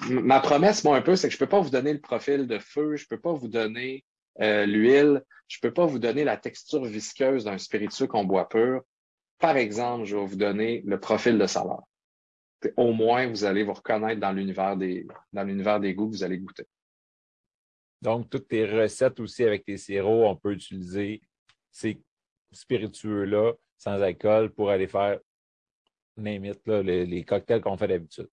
ma 0.10 0.40
promesse, 0.40 0.84
moi, 0.84 0.98
un 0.98 1.02
peu, 1.02 1.16
c'est 1.16 1.28
que 1.28 1.34
je 1.34 1.40
peux 1.40 1.48
pas 1.48 1.60
vous 1.60 1.70
donner 1.70 1.94
le 1.94 2.00
profil 2.00 2.48
de 2.48 2.60
feu, 2.60 2.96
je 2.96 3.08
peux 3.08 3.20
pas 3.20 3.34
vous 3.34 3.48
donner 3.48 4.06
euh, 4.42 4.66
l'huile, 4.66 5.24
je 5.48 5.60
peux 5.60 5.74
pas 5.74 5.86
vous 5.86 6.00
donner 6.00 6.24
la 6.24 6.38
texture 6.38 6.84
visqueuse 6.86 7.44
d'un 7.44 7.58
spiritueux 7.58 8.08
qu'on 8.08 8.24
boit 8.24 8.48
pur. 8.48 8.82
Par 9.40 9.58
exemple, 9.58 10.06
je 10.06 10.16
vais 10.16 10.26
vous 10.26 10.36
donner 10.36 10.82
le 10.86 11.00
profil 11.00 11.38
de 11.38 11.46
saveur. 11.46 11.84
Au 12.76 12.92
moins, 12.92 13.28
vous 13.28 13.46
allez 13.46 13.64
vous 13.64 13.74
reconnaître 13.74 14.20
dans 14.20 14.32
l'univers 14.32 14.76
des, 14.76 15.08
dans 15.32 15.44
l'univers 15.44 15.80
des 15.80 15.94
goûts 15.94 16.10
que 16.10 16.16
vous 16.16 16.24
allez 16.24 16.38
goûter. 16.38 16.68
Donc, 18.02 18.30
toutes 18.30 18.48
tes 18.48 18.66
recettes 18.66 19.20
aussi 19.20 19.44
avec 19.44 19.66
tes 19.66 19.78
sirops, 19.78 20.30
on 20.30 20.36
peut 20.36 20.54
utiliser 20.54 21.22
ces 21.72 22.02
spiritueux-là 22.52 23.54
sans 23.78 24.02
alcool 24.02 24.52
pour 24.52 24.70
aller 24.70 24.88
faire, 24.88 25.20
les 26.18 27.26
cocktails 27.26 27.62
qu'on 27.62 27.78
fait 27.78 27.88
d'habitude. 27.88 28.30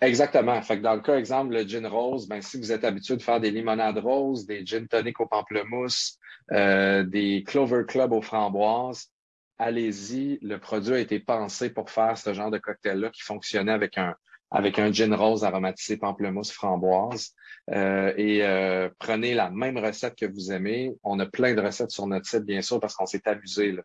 Exactement. 0.00 0.60
Fait 0.60 0.76
que 0.76 0.82
dans 0.82 0.94
le 0.94 1.00
cas, 1.00 1.16
exemple, 1.16 1.54
le 1.54 1.62
gin 1.62 1.86
rose, 1.86 2.28
ben, 2.28 2.42
si 2.42 2.58
vous 2.58 2.70
êtes 2.70 2.84
habitué 2.84 3.16
de 3.16 3.22
faire 3.22 3.40
des 3.40 3.50
limonades 3.50 3.98
roses, 3.98 4.46
des 4.46 4.64
gin 4.64 4.86
tonic 4.86 5.20
au 5.20 5.26
pamplemousse, 5.26 6.18
euh, 6.52 7.02
des 7.02 7.44
clover 7.46 7.84
club 7.86 8.12
aux 8.12 8.20
framboises, 8.20 9.10
allez-y. 9.58 10.38
Le 10.42 10.58
produit 10.58 10.94
a 10.94 10.98
été 10.98 11.18
pensé 11.18 11.70
pour 11.70 11.90
faire 11.90 12.18
ce 12.18 12.34
genre 12.34 12.50
de 12.50 12.58
cocktail-là 12.58 13.08
qui 13.08 13.22
fonctionnait 13.22 13.72
avec 13.72 13.96
un, 13.96 14.14
avec 14.50 14.78
un 14.78 14.92
gin 14.92 15.14
rose 15.14 15.44
aromatisé 15.44 15.96
pamplemousse 15.96 16.52
framboise. 16.52 17.32
Euh, 17.70 18.12
et 18.18 18.44
euh, 18.44 18.90
prenez 18.98 19.32
la 19.32 19.50
même 19.50 19.78
recette 19.78 20.14
que 20.14 20.26
vous 20.26 20.52
aimez. 20.52 20.94
On 21.04 21.18
a 21.20 21.26
plein 21.26 21.54
de 21.54 21.62
recettes 21.62 21.90
sur 21.90 22.06
notre 22.06 22.26
site, 22.26 22.44
bien 22.44 22.60
sûr, 22.60 22.80
parce 22.80 22.94
qu'on 22.94 23.06
s'est 23.06 23.26
amusé. 23.26 23.72
Là. 23.72 23.82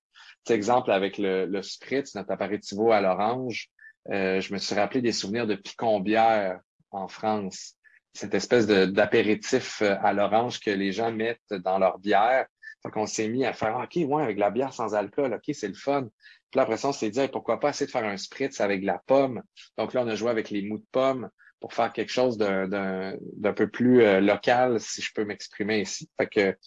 exemple, 0.50 0.92
avec 0.92 1.18
le, 1.18 1.46
le 1.46 1.62
spritz, 1.62 2.16
notre 2.16 2.32
aperitivo 2.32 2.92
à 2.92 3.00
l'orange, 3.00 3.70
euh, 4.10 4.42
je 4.42 4.54
me 4.54 4.58
suis 4.58 4.76
rappelé 4.76 5.02
des 5.02 5.12
souvenirs 5.12 5.48
de 5.48 5.56
picombière 5.56 6.60
en 6.92 7.08
France. 7.08 7.76
Cette 8.14 8.34
espèce 8.34 8.68
d'apéritif 8.68 9.82
euh, 9.82 9.96
à 10.02 10.14
l'orange 10.14 10.60
que 10.60 10.72
les 10.72 10.92
gens 10.92 11.12
mettent 11.12 11.54
dans 11.54 11.80
leur 11.80 12.00
bière. 12.00 12.46
Fait 12.84 12.90
qu'on 12.90 13.06
s'est 13.06 13.28
mis 13.28 13.46
à 13.46 13.54
faire, 13.54 13.78
OK, 13.78 13.96
ouais, 13.96 14.24
avec 14.24 14.40
la 14.40 14.50
bière 14.50 14.74
sans 14.74 14.96
alcool, 14.96 15.34
OK, 15.34 15.54
c'est 15.54 15.68
le 15.68 15.76
fun. 15.76 16.08
Puis 16.50 16.58
là, 16.58 16.64
après 16.64 16.78
ça, 16.78 16.90
on 16.90 16.94
s'est 16.94 17.12
dit, 17.12 17.28
pourquoi 17.28 17.60
pas 17.60 17.70
essayer 17.70 17.86
de 17.86 17.92
faire 17.92 18.04
un 18.04 18.18
spritz 18.18 18.60
avec 18.60 18.84
la 18.84 19.00
pomme. 19.06 19.42
Donc 19.78 19.94
là, 19.94 20.04
on 20.04 20.08
a 20.08 20.16
joué 20.16 20.32
avec 20.32 20.50
les 20.50 20.64
mous 20.64 20.80
de 20.80 20.86
pomme 20.92 21.30
pour 21.60 21.74
faire 21.74 21.94
quelque 21.94 22.12
chose 22.12 22.38
d'un 22.38 23.54
peu 23.56 23.70
plus 23.70 24.02
euh, 24.02 24.20
local, 24.20 24.80
si 24.80 25.02
je 25.02 25.14
peux 25.14 25.24
m'exprimer 25.24 25.82
ici. 25.82 26.10
Fait 26.18 26.28
que, 26.28 26.58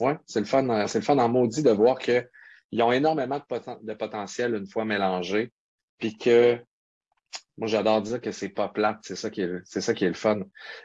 ouais, 0.00 0.18
c'est 0.26 0.40
le 0.40 0.46
fun, 0.46 0.86
c'est 0.88 0.98
le 0.98 1.04
fun 1.04 1.18
en 1.18 1.28
maudit 1.28 1.62
de 1.62 1.70
voir 1.70 1.98
qu'ils 1.98 2.26
ont 2.82 2.90
énormément 2.90 3.38
de, 3.38 3.86
de 3.86 3.94
potentiel 3.94 4.56
une 4.56 4.66
fois 4.66 4.84
mélangés, 4.84 5.52
puis 5.98 6.18
que 6.18 6.60
moi, 7.60 7.68
j'adore 7.68 8.00
dire 8.00 8.22
que 8.22 8.32
c'est 8.32 8.48
pas 8.48 8.68
plate, 8.68 9.00
c'est 9.02 9.16
ça 9.16 9.28
qui 9.28 9.42
est, 9.42 9.50
c'est 9.64 9.82
ça 9.82 9.92
qui 9.92 10.06
est 10.06 10.08
le 10.08 10.14
fun. 10.14 10.40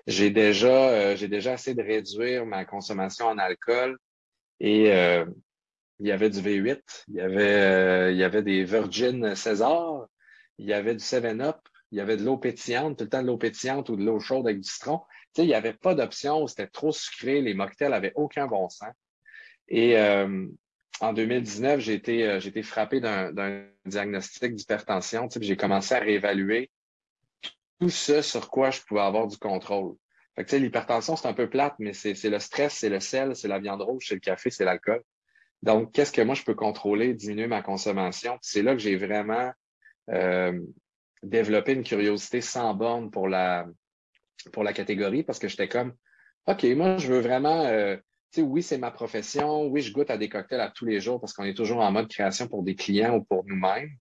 J'ai 0.08 0.30
déjà, 0.30 0.90
euh, 0.90 1.16
j'ai 1.16 1.30
déjà 1.30 1.54
essayé 1.54 1.74
de 1.74 1.82
réduire 1.82 2.46
ma 2.46 2.66
consommation 2.66 3.28
en 3.28 3.38
alcool 3.38 3.98
et 4.60 4.92
euh, 4.92 5.26
il 6.00 6.08
y 6.08 6.12
avait 6.12 6.30
du 6.30 6.40
V8, 6.40 6.82
il 7.08 7.16
y 7.16 7.22
avait, 7.22 7.62
euh, 7.62 8.12
il 8.12 8.18
y 8.18 8.26
avait 8.26 8.44
des 8.44 8.66
Virgin 8.66 9.36
César, 9.36 10.06
il 10.58 10.66
y 10.66 10.74
avait 10.74 10.96
du 10.96 11.04
7-Up, 11.04 11.60
il 11.92 11.98
y 11.98 12.02
avait 12.02 12.18
de 12.18 12.26
l'eau 12.26 12.38
pétillante, 12.38 12.98
tout 12.98 13.06
le 13.06 13.10
temps 13.10 13.22
de 13.22 13.28
l'eau 13.28 13.38
pétillante 13.38 13.88
ou 13.88 13.96
de 13.96 14.04
l'eau 14.04 14.20
chaude 14.20 14.46
avec 14.46 14.60
du 14.60 14.70
citron. 14.70 15.00
Tu 15.34 15.42
sais, 15.42 15.44
il 15.46 15.48
n'y 15.48 15.54
avait 15.54 15.74
pas 15.74 15.96
d'option, 15.96 16.46
c'était 16.46 16.68
trop 16.68 16.92
sucré, 16.92 17.42
les 17.42 17.54
mocktails 17.54 17.94
avaient 17.94 18.14
aucun 18.16 18.48
bon 18.48 18.68
sens. 18.68 18.92
Et 19.70 19.96
en 21.02 21.14
2019, 21.14 21.80
j'ai 21.80 21.94
été, 21.94 22.28
euh, 22.28 22.40
été 22.40 22.64
frappé 22.64 23.00
d'un 23.00 23.66
diagnostic 23.86 24.56
d'hypertension. 24.56 25.28
J'ai 25.40 25.58
commencé 25.58 25.94
à 25.96 26.00
réévaluer 26.00 26.72
tout 27.80 27.90
ce 27.90 28.22
sur 28.22 28.50
quoi 28.50 28.72
je 28.72 28.82
pouvais 28.82 29.02
avoir 29.02 29.28
du 29.28 29.38
contrôle. 29.38 29.96
L'hypertension, 30.38 31.16
c'est 31.16 31.28
un 31.28 31.34
peu 31.34 31.50
plate, 31.50 31.76
mais 31.80 31.94
c'est 31.94 32.30
le 32.30 32.40
stress, 32.40 32.74
c'est 32.74 32.90
le 32.90 33.00
sel, 33.00 33.36
c'est 33.36 33.48
la 33.48 33.60
viande 33.60 33.82
rouge, 33.82 34.06
c'est 34.08 34.16
le 34.16 34.20
café, 34.20 34.50
c'est 34.50 34.66
l'alcool. 34.66 35.02
Donc, 35.62 35.94
qu'est-ce 35.94 36.12
que 36.12 36.22
moi 36.22 36.36
je 36.36 36.44
peux 36.44 36.56
contrôler, 36.56 37.14
diminuer 37.14 37.48
ma 37.48 37.62
consommation? 37.62 38.38
C'est 38.42 38.62
là 38.62 38.74
que 38.74 38.80
j'ai 38.80 38.98
vraiment 38.98 39.52
euh, 40.10 40.60
développé 41.24 41.74
une 41.74 41.84
curiosité 41.84 42.42
sans 42.42 42.74
borne 42.74 43.12
pour 43.12 43.28
la 43.28 43.66
pour 44.52 44.64
la 44.64 44.74
catégorie 44.74 45.24
parce 45.24 45.40
que 45.40 45.48
j'étais 45.48 45.70
comme 45.70 45.94
OK, 46.48 46.64
moi, 46.76 46.98
je 46.98 47.08
veux 47.08 47.22
vraiment 47.22 47.66
euh, 47.66 47.98
oui, 48.42 48.64
c'est 48.64 48.78
ma 48.78 48.92
profession, 48.92 49.66
oui, 49.68 49.82
je 49.82 49.92
goûte 49.92 50.10
à 50.10 50.18
des 50.18 50.30
cocktails 50.30 50.62
à 50.62 50.72
tous 50.72 50.86
les 50.86 51.00
jours 51.00 51.20
parce 51.20 51.34
qu'on 51.34 51.44
est 51.44 51.54
toujours 51.54 51.80
en 51.80 51.92
mode 51.92 52.08
création 52.08 52.48
pour 52.48 52.64
des 52.64 52.76
clients 52.76 53.16
ou 53.16 53.24
pour 53.24 53.46
nous-mêmes. 53.46 53.92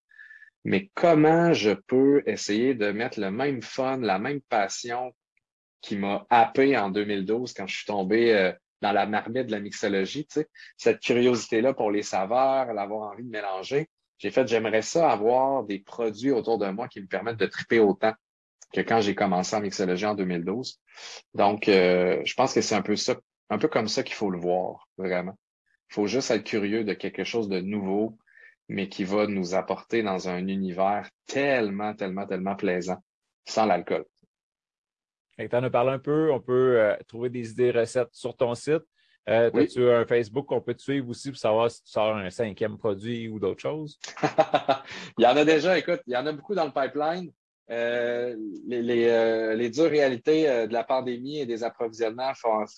Mais 0.65 0.91
comment 0.95 1.53
je 1.53 1.73
peux 1.73 2.23
essayer 2.27 2.75
de 2.75 2.91
mettre 2.91 3.21
le 3.21 3.31
même 3.31 3.63
fun, 3.63 3.99
la 3.99 4.19
même 4.19 4.41
passion 4.41 5.13
qui 5.83 5.97
m'a 5.97 6.27
happé 6.31 6.77
en 6.79 6.91
2012 6.91 7.53
quand 7.53 7.67
je 7.67 7.77
suis 7.77 7.87
tombé 7.87 8.33
euh, 8.33 8.53
dans 8.81 8.93
la 8.93 9.07
marmite 9.07 9.47
de 9.47 9.53
la 9.53 9.61
mixologie, 9.61 10.27
cette 10.77 11.01
curiosité-là 11.01 11.75
pour 11.75 11.91
les 11.91 12.03
saveurs, 12.03 12.73
l'avoir 12.73 13.13
envie 13.13 13.25
de 13.25 13.31
mélanger. 13.31 13.89
J'ai 14.19 14.31
fait, 14.31 14.47
j'aimerais 14.49 14.83
ça 14.83 15.11
avoir 15.11 15.65
des 15.65 15.81
produits 15.81 16.31
autour 16.31 16.59
de 16.59 16.69
moi 16.69 16.89
qui 16.89 17.01
me 17.01 17.07
permettent 17.07 17.37
de 17.37 17.47
triper 17.47 17.81
autant 17.81 18.13
que 18.73 18.81
quand 18.81 19.01
j'ai 19.01 19.15
commencé 19.15 19.55
en 19.55 19.61
mixologie 19.61 20.07
en 20.07 20.15
2012. 20.15 20.81
Donc, 21.35 21.69
euh, 21.69 22.21
je 22.25 22.35
pense 22.35 22.55
que 22.55 22.61
c'est 22.61 22.75
un 22.75 22.83
peu 22.83 22.97
ça, 22.97 23.17
un 23.51 23.59
peu 23.59 23.69
comme 23.69 23.89
ça 23.89 24.03
qu'il 24.03 24.15
faut 24.15 24.31
le 24.31 24.39
voir, 24.39 24.89
vraiment. 24.97 25.37
Il 25.91 25.95
faut 25.95 26.07
juste 26.07 26.31
être 26.31 26.45
curieux 26.45 26.85
de 26.85 26.95
quelque 26.95 27.25
chose 27.25 27.49
de 27.49 27.61
nouveau, 27.61 28.19
mais 28.69 28.89
qui 28.89 29.05
va 29.05 29.27
nous 29.27 29.55
apporter 29.55 30.03
dans 30.03 30.29
un 30.29 30.49
univers 30.49 31.09
tellement, 31.27 31.95
tellement, 31.95 32.27
tellement 32.27 32.57
plaisant, 32.57 33.03
sans 33.47 33.67
l'alcool. 33.67 34.05
Tu 35.39 35.49
en 35.53 35.63
as 35.63 35.71
parlé 35.71 35.93
un 35.93 35.99
peu, 35.99 36.33
on 36.33 36.41
peut 36.41 36.81
euh, 36.81 36.97
trouver 37.09 37.29
des 37.29 37.51
idées 37.51 37.73
recettes 37.73 38.13
sur 38.13 38.37
ton 38.37 38.55
site. 38.55 38.83
Euh, 39.29 39.51
tu 39.67 39.89
as 39.89 39.99
un 39.99 40.07
Facebook 40.07 40.47
qu'on 40.47 40.61
peut 40.61 40.75
te 40.75 40.83
suivre 40.83 41.09
aussi 41.09 41.31
pour 41.31 41.39
savoir 41.39 41.71
si 41.71 41.83
tu 41.83 41.91
sors 41.91 42.15
un 42.15 42.31
cinquième 42.31 42.77
produit 42.77 43.29
ou 43.29 43.39
d'autres 43.41 43.61
choses? 43.61 43.99
il 45.19 45.25
y 45.25 45.27
en 45.27 45.37
a 45.37 45.45
déjà, 45.45 45.79
écoute, 45.79 46.01
il 46.07 46.13
y 46.13 46.17
en 46.17 46.27
a 46.27 46.33
beaucoup 46.33 46.55
dans 46.55 46.67
le 46.67 46.73
pipeline. 46.73 47.33
Euh, 47.71 48.37
les, 48.67 48.83
les, 48.83 49.09
euh, 49.09 49.55
les, 49.55 49.71
dures 49.71 49.91
réalités 49.91 50.67
de 50.67 50.73
la 50.73 50.85
pandémie 50.85 51.39
et 51.39 51.47
des 51.47 51.65
approvisionnements 51.65 52.33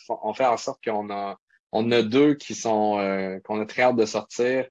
ont 0.09 0.33
fait 0.35 0.47
en 0.47 0.57
sorte 0.57 0.83
qu'on 0.85 1.11
a, 1.11 1.37
on 1.73 1.91
a 1.91 2.03
deux 2.03 2.35
qui 2.35 2.55
sont 2.55 3.41
qu'on 3.45 3.61
a 3.61 3.67
très 3.67 3.83
hâte 3.83 3.97
de 3.97 4.07
sortir. 4.07 4.67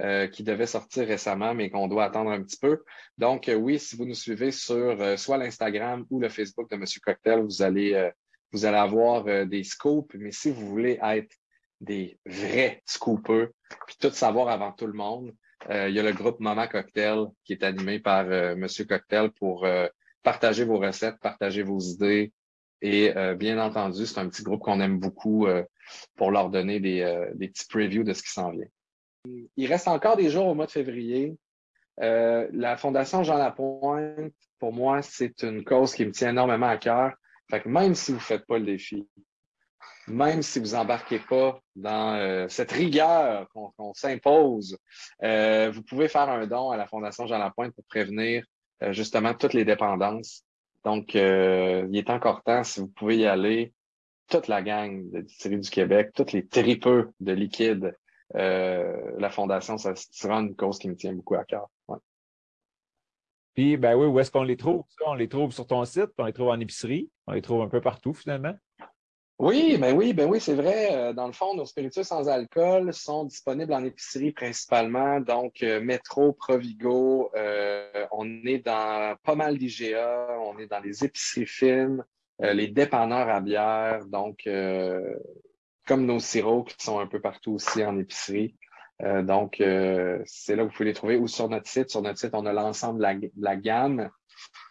Euh, 0.00 0.26
qui 0.26 0.42
devait 0.42 0.66
sortir 0.66 1.06
récemment, 1.06 1.54
mais 1.54 1.70
qu'on 1.70 1.88
doit 1.88 2.04
attendre 2.04 2.30
un 2.30 2.42
petit 2.42 2.58
peu. 2.58 2.84
Donc, 3.16 3.48
euh, 3.48 3.54
oui, 3.54 3.78
si 3.78 3.96
vous 3.96 4.04
nous 4.04 4.12
suivez 4.12 4.50
sur 4.50 4.76
euh, 4.76 5.16
soit 5.16 5.38
l'Instagram 5.38 6.04
ou 6.10 6.20
le 6.20 6.28
Facebook 6.28 6.70
de 6.70 6.76
Monsieur 6.76 7.00
Cocktail, 7.00 7.40
vous 7.40 7.62
allez, 7.62 8.10
vous 8.52 8.66
allez 8.66 8.76
avoir 8.76 9.24
des 9.46 9.64
scoops. 9.64 10.14
Mais 10.18 10.32
si 10.32 10.50
vous 10.50 10.66
voulez 10.66 10.98
être 11.02 11.34
des 11.80 12.18
vrais 12.26 12.82
scoopers, 12.84 13.48
puis 13.86 13.96
tout 13.98 14.10
savoir 14.10 14.48
avant 14.48 14.72
tout 14.72 14.86
le 14.86 14.92
monde, 14.92 15.34
il 15.68 15.90
y 15.90 15.98
a 15.98 16.02
le 16.02 16.12
groupe 16.12 16.40
Mama 16.40 16.68
Cocktail 16.68 17.26
qui 17.44 17.52
est 17.54 17.64
animé 17.64 17.98
par 17.98 18.24
Monsieur 18.56 18.84
Cocktail 18.84 19.30
pour 19.32 19.66
partager 20.22 20.64
vos 20.64 20.78
recettes, 20.78 21.18
partager 21.20 21.62
vos 21.62 21.80
idées. 21.80 22.32
Et 22.82 23.12
bien 23.36 23.58
entendu, 23.58 24.06
c'est 24.06 24.20
un 24.20 24.28
petit 24.28 24.42
groupe 24.42 24.60
qu'on 24.60 24.80
aime 24.80 24.98
beaucoup 24.98 25.46
pour 26.14 26.30
leur 26.30 26.50
donner 26.50 26.78
des, 26.78 27.30
des 27.34 27.48
petits 27.48 27.66
previews 27.68 28.04
de 28.04 28.12
ce 28.12 28.22
qui 28.22 28.30
s'en 28.30 28.50
vient. 28.50 28.66
Il 29.56 29.66
reste 29.66 29.88
encore 29.88 30.16
des 30.16 30.30
jours 30.30 30.46
au 30.46 30.54
mois 30.54 30.66
de 30.66 30.70
février. 30.70 31.36
Euh, 32.00 32.48
la 32.52 32.76
Fondation 32.76 33.22
Jean 33.22 33.38
Lapointe, 33.38 34.32
pour 34.58 34.72
moi, 34.72 35.02
c'est 35.02 35.42
une 35.42 35.64
cause 35.64 35.94
qui 35.94 36.04
me 36.04 36.12
tient 36.12 36.30
énormément 36.30 36.68
à 36.68 36.76
cœur. 36.76 37.12
Fait 37.50 37.60
que 37.60 37.68
même 37.68 37.94
si 37.94 38.12
vous 38.12 38.18
ne 38.18 38.22
faites 38.22 38.46
pas 38.46 38.58
le 38.58 38.66
défi, 38.66 39.08
même 40.08 40.42
si 40.42 40.60
vous 40.60 40.74
embarquez 40.74 41.18
pas 41.18 41.60
dans 41.74 42.14
euh, 42.14 42.46
cette 42.48 42.72
rigueur 42.72 43.48
qu'on 43.50 43.94
s'impose, 43.94 44.78
euh, 45.22 45.70
vous 45.72 45.82
pouvez 45.82 46.08
faire 46.08 46.28
un 46.28 46.46
don 46.46 46.70
à 46.70 46.76
la 46.76 46.86
Fondation 46.86 47.26
Jean 47.26 47.38
Lapointe 47.38 47.74
pour 47.74 47.84
prévenir 47.84 48.44
justement 48.90 49.32
toutes 49.34 49.54
les 49.54 49.64
dépendances. 49.64 50.44
Donc, 50.84 51.14
il 51.14 51.96
est 51.96 52.10
encore 52.10 52.42
temps, 52.42 52.62
si 52.62 52.80
vous 52.80 52.88
pouvez 52.88 53.16
y 53.16 53.26
aller, 53.26 53.72
toute 54.28 54.48
la 54.48 54.62
gang 54.62 55.10
de 55.10 55.20
distilleries 55.20 55.60
du 55.60 55.70
Québec, 55.70 56.10
tous 56.14 56.32
les 56.32 56.46
tripeux 56.46 57.10
de 57.20 57.32
liquide 57.32 57.96
euh, 58.34 59.12
la 59.18 59.30
fondation, 59.30 59.78
ça 59.78 59.94
sera 59.94 60.40
une 60.40 60.56
cause 60.56 60.78
qui 60.78 60.88
me 60.88 60.96
tient 60.96 61.12
beaucoup 61.12 61.36
à 61.36 61.44
cœur. 61.44 61.68
Puis, 63.54 63.78
ben 63.78 63.96
oui, 63.96 64.06
où 64.06 64.20
est-ce 64.20 64.30
qu'on 64.30 64.42
les 64.42 64.56
trouve? 64.56 64.84
On 65.06 65.14
les 65.14 65.28
trouve 65.28 65.52
sur 65.52 65.66
ton 65.66 65.84
site, 65.84 66.10
on 66.18 66.26
les 66.26 66.32
trouve 66.32 66.48
en 66.48 66.60
épicerie, 66.60 67.10
on 67.26 67.32
les 67.32 67.40
trouve 67.40 67.62
un 67.62 67.68
peu 67.68 67.80
partout 67.80 68.12
finalement. 68.12 68.54
Oui, 69.38 69.76
ben 69.78 69.94
oui, 69.94 70.14
ben 70.14 70.28
oui, 70.28 70.40
c'est 70.40 70.54
vrai. 70.54 70.96
Euh, 70.96 71.12
dans 71.12 71.26
le 71.26 71.32
fond, 71.32 71.54
nos 71.54 71.66
spiritueux 71.66 72.04
sans 72.04 72.28
alcool 72.28 72.92
sont 72.94 73.24
disponibles 73.24 73.74
en 73.74 73.84
épicerie 73.84 74.32
principalement. 74.32 75.20
Donc, 75.20 75.62
euh, 75.62 75.80
Métro, 75.80 76.32
Provigo, 76.32 77.30
on 78.12 78.46
est 78.46 78.64
dans 78.64 79.16
pas 79.22 79.34
mal 79.34 79.58
d'IGA, 79.58 80.38
on 80.40 80.58
est 80.58 80.66
dans 80.66 80.80
les 80.80 81.04
épiceries 81.04 81.46
fines, 81.46 82.04
les 82.38 82.68
dépanneurs 82.68 83.28
à 83.28 83.40
bière. 83.40 84.06
Donc, 84.06 84.48
comme 85.86 86.06
nos 86.06 86.18
sirops 86.18 86.74
qui 86.74 86.84
sont 86.84 86.98
un 86.98 87.06
peu 87.06 87.20
partout 87.20 87.52
aussi 87.52 87.84
en 87.84 87.98
épicerie. 87.98 88.56
Euh, 89.02 89.22
donc, 89.22 89.60
euh, 89.60 90.20
c'est 90.24 90.56
là 90.56 90.64
que 90.64 90.68
vous 90.68 90.74
pouvez 90.74 90.88
les 90.88 90.94
trouver 90.94 91.16
ou 91.16 91.26
sur 91.28 91.48
notre 91.48 91.68
site. 91.68 91.90
Sur 91.90 92.02
notre 92.02 92.18
site, 92.18 92.34
on 92.34 92.46
a 92.46 92.52
l'ensemble 92.52 92.98
de, 92.98 93.30
la, 93.36 93.56
gamme. 93.56 94.10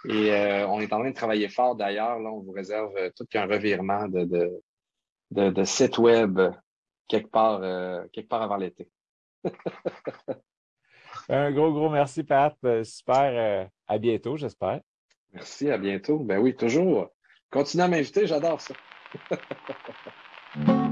Et 0.07 0.31
euh, 0.31 0.67
on 0.67 0.79
est 0.79 0.93
en 0.93 0.99
train 0.99 1.09
de 1.09 1.15
travailler 1.15 1.49
fort 1.49 1.75
d'ailleurs. 1.75 2.19
Là, 2.19 2.29
on 2.31 2.41
vous 2.41 2.51
réserve 2.51 2.93
tout 3.15 3.25
qu'un 3.25 3.45
revirement 3.45 4.07
de, 4.07 4.23
de, 5.31 5.49
de, 5.49 5.63
site 5.63 5.97
web 5.97 6.39
quelque 7.07 7.29
part, 7.29 7.61
quelque 8.11 8.27
part 8.27 8.41
avant 8.41 8.57
l'été. 8.57 8.89
un 11.29 11.51
gros, 11.51 11.71
gros 11.71 11.89
merci, 11.89 12.23
Pat. 12.23 12.55
Super. 12.83 13.69
à 13.87 13.97
bientôt, 13.97 14.37
j'espère. 14.37 14.81
Merci, 15.33 15.69
à 15.69 15.77
bientôt. 15.77 16.19
Ben 16.19 16.39
oui, 16.39 16.55
toujours. 16.55 17.09
Continuez 17.49 17.83
à 17.83 17.87
m'inviter, 17.87 18.27
j'adore 18.27 18.61
ça. 18.61 18.73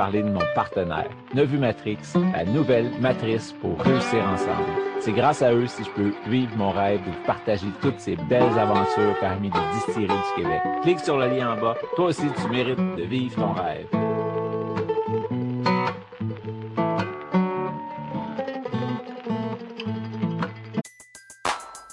parler 0.00 0.22
de 0.22 0.30
mon 0.30 0.40
partenaire, 0.54 1.10
Nevu 1.34 1.58
Matrix, 1.58 1.98
la 2.32 2.42
nouvelle 2.46 2.90
matrice 3.00 3.52
pour 3.60 3.78
réussir 3.82 4.24
ensemble. 4.24 4.72
C'est 4.98 5.12
grâce 5.12 5.42
à 5.42 5.52
eux 5.52 5.66
si 5.66 5.84
je 5.84 5.90
peux 5.90 6.14
vivre 6.26 6.56
mon 6.56 6.70
rêve 6.70 7.00
de 7.04 7.26
partager 7.26 7.66
toutes 7.82 8.00
ces 8.00 8.16
belles 8.16 8.58
aventures 8.58 9.14
parmi 9.20 9.50
les 9.50 9.74
distilleries 9.74 10.14
du 10.14 10.42
Québec. 10.42 10.62
Clique 10.80 11.00
sur 11.00 11.18
le 11.18 11.26
lien 11.26 11.52
en 11.52 11.60
bas. 11.60 11.76
Toi 11.96 12.06
aussi, 12.06 12.22
tu 12.34 12.48
mérites 12.48 12.78
de 12.78 13.02
vivre 13.02 13.34
ton 13.36 13.52
rêve. 13.52 13.88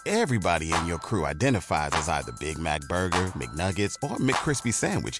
Everybody 0.05 0.71
in 0.71 0.87
your 0.87 0.99
crew 0.99 1.25
identifies 1.25 1.91
as 1.91 2.07
either 2.07 2.31
Big 2.39 2.57
Mac 2.57 2.79
Burger, 2.87 3.33
McNuggets, 3.35 3.97
or 4.01 4.17
McCrispy 4.17 4.73
Sandwich. 4.73 5.19